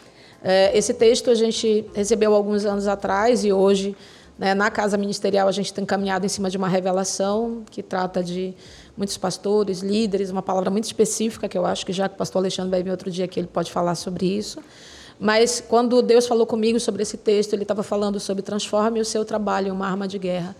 É, 0.43 0.77
esse 0.77 0.93
texto 0.93 1.29
a 1.29 1.35
gente 1.35 1.85
recebeu 1.95 2.35
alguns 2.35 2.65
anos 2.65 2.85
atrás 2.85 3.45
e 3.45 3.53
hoje, 3.53 3.95
né, 4.37 4.53
na 4.53 4.69
Casa 4.69 4.97
Ministerial, 4.97 5.47
a 5.47 5.51
gente 5.53 5.73
tem 5.73 5.85
caminhado 5.85 6.25
em 6.25 6.29
cima 6.29 6.49
de 6.49 6.57
uma 6.57 6.67
revelação 6.67 7.63
que 7.71 7.81
trata 7.81 8.21
de 8.21 8.53
muitos 8.97 9.17
pastores, 9.17 9.79
líderes, 9.79 10.29
uma 10.29 10.41
palavra 10.41 10.69
muito 10.69 10.83
específica 10.83 11.47
que 11.47 11.57
eu 11.57 11.65
acho 11.65 11.85
que 11.85 11.93
já 11.93 12.09
que 12.09 12.15
o 12.15 12.17
pastor 12.17 12.41
Alexandre 12.41 12.71
vai 12.71 12.83
vir 12.83 12.91
outro 12.91 13.09
dia 13.09 13.25
que 13.25 13.39
ele 13.39 13.47
pode 13.47 13.71
falar 13.71 13.95
sobre 13.95 14.25
isso. 14.25 14.59
Mas 15.17 15.63
quando 15.65 16.01
Deus 16.01 16.27
falou 16.27 16.45
comigo 16.45 16.77
sobre 16.79 17.03
esse 17.03 17.15
texto, 17.15 17.53
ele 17.53 17.61
estava 17.61 17.81
falando 17.81 18.19
sobre 18.19 18.43
transforme 18.43 18.99
o 18.99 19.05
seu 19.05 19.23
trabalho 19.23 19.69
em 19.69 19.71
uma 19.71 19.87
arma 19.87 20.07
de 20.07 20.19
guerra. 20.19 20.53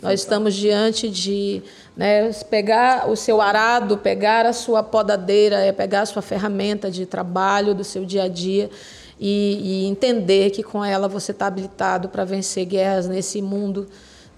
Nós 0.00 0.20
estamos 0.20 0.54
diante 0.54 1.10
de 1.10 1.62
né, 1.96 2.32
pegar 2.48 3.08
o 3.10 3.16
seu 3.16 3.42
arado, 3.42 3.98
pegar 3.98 4.46
a 4.46 4.52
sua 4.52 4.82
podadeira, 4.82 5.56
é 5.56 5.70
pegar 5.70 6.02
a 6.02 6.06
sua 6.06 6.22
ferramenta 6.22 6.90
de 6.90 7.04
trabalho 7.04 7.74
do 7.74 7.84
seu 7.84 8.04
dia 8.04 8.24
a 8.24 8.28
dia 8.28 8.70
e, 9.18 9.84
e 9.84 9.86
entender 9.86 10.50
que 10.50 10.62
com 10.62 10.84
ela 10.84 11.08
você 11.08 11.32
está 11.32 11.46
habilitado 11.46 12.08
para 12.08 12.24
vencer 12.24 12.64
guerras 12.66 13.06
nesse 13.06 13.40
mundo 13.40 13.86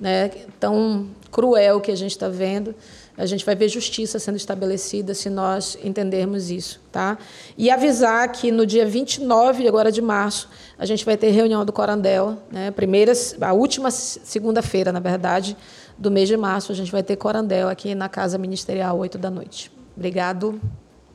né, 0.01 0.31
tão 0.61 1.09
cruel 1.31 1.81
que 1.81 1.91
a 1.91 1.97
gente 1.97 2.13
está 2.13 2.29
vendo. 2.29 2.75
A 3.17 3.27
gente 3.27 3.45
vai 3.45 3.57
ver 3.57 3.69
justiça 3.69 4.21
sendo 4.21 4.37
estabelecida 4.37 5.13
se 5.13 5.29
nós 5.29 5.77
entendermos 5.83 6.53
isso, 6.53 6.81
tá? 6.93 7.19
E 7.57 7.69
avisar 7.69 8.31
que 8.31 8.53
no 8.53 8.65
dia 8.65 8.87
29 8.87 9.67
agora 9.67 9.91
de 9.91 10.01
março 10.01 10.49
a 10.79 10.87
gente 10.87 11.05
vai 11.05 11.17
ter 11.17 11.31
reunião 11.31 11.65
do 11.65 11.73
Corandel, 11.73 12.39
né? 12.49 12.71
Primeira, 12.71 13.13
a 13.41 13.53
última 13.53 13.91
segunda-feira, 13.91 14.93
na 14.93 15.01
verdade, 15.01 15.57
do 15.99 16.13
mês 16.13 16.29
de 16.29 16.37
março 16.37 16.71
a 16.71 16.75
gente 16.77 16.93
vai 16.93 17.03
ter 17.03 17.17
Corandel 17.17 17.69
aqui 17.69 17.93
na 17.93 18.09
Casa 18.09 18.39
Ministerial, 18.39 18.97
8 18.97 19.19
da 19.19 19.31
noite. 19.31 19.69
Obrigado. 19.97 20.61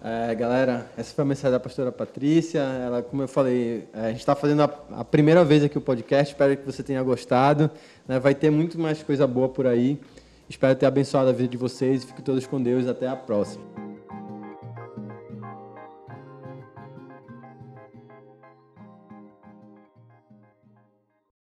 É, 0.06 0.36
galera, 0.36 0.86
essa 0.98 1.14
foi 1.14 1.22
a 1.22 1.26
mensagem 1.26 1.52
da 1.52 1.60
pastora 1.62 1.90
Patrícia. 1.90 2.60
Ela, 2.60 3.02
como 3.02 3.22
eu 3.22 3.28
falei, 3.28 3.88
é, 3.94 4.08
a 4.08 4.10
gente 4.10 4.20
está 4.20 4.36
fazendo 4.36 4.62
a, 4.62 4.70
a, 5.00 5.06
primeira 5.06 5.46
vez 5.46 5.64
aqui 5.64 5.78
o 5.78 5.82
podcast. 5.82 6.34
Espero 6.34 6.58
que 6.58 6.66
você 6.66 6.84
tenha 6.84 7.02
gostado. 7.02 7.72
Né? 8.06 8.20
Vai 8.20 8.36
ter 8.36 8.50
muito 8.50 8.78
mais 8.78 9.02
coisa 9.02 9.26
boa 9.26 9.48
por 9.48 9.66
aí. 9.66 9.98
Espero 10.50 10.76
ter 10.76 10.88
abençoado 10.88 11.30
a 11.30 11.32
vida 11.32 11.48
de 11.48 11.58
vocês. 11.58 12.04
Fiquem 12.04 12.22
todos 12.22 12.46
com 12.46 12.62
Deus. 12.62 12.86
Até 12.86 13.08
a 13.08 13.16
próxima. 13.16 13.83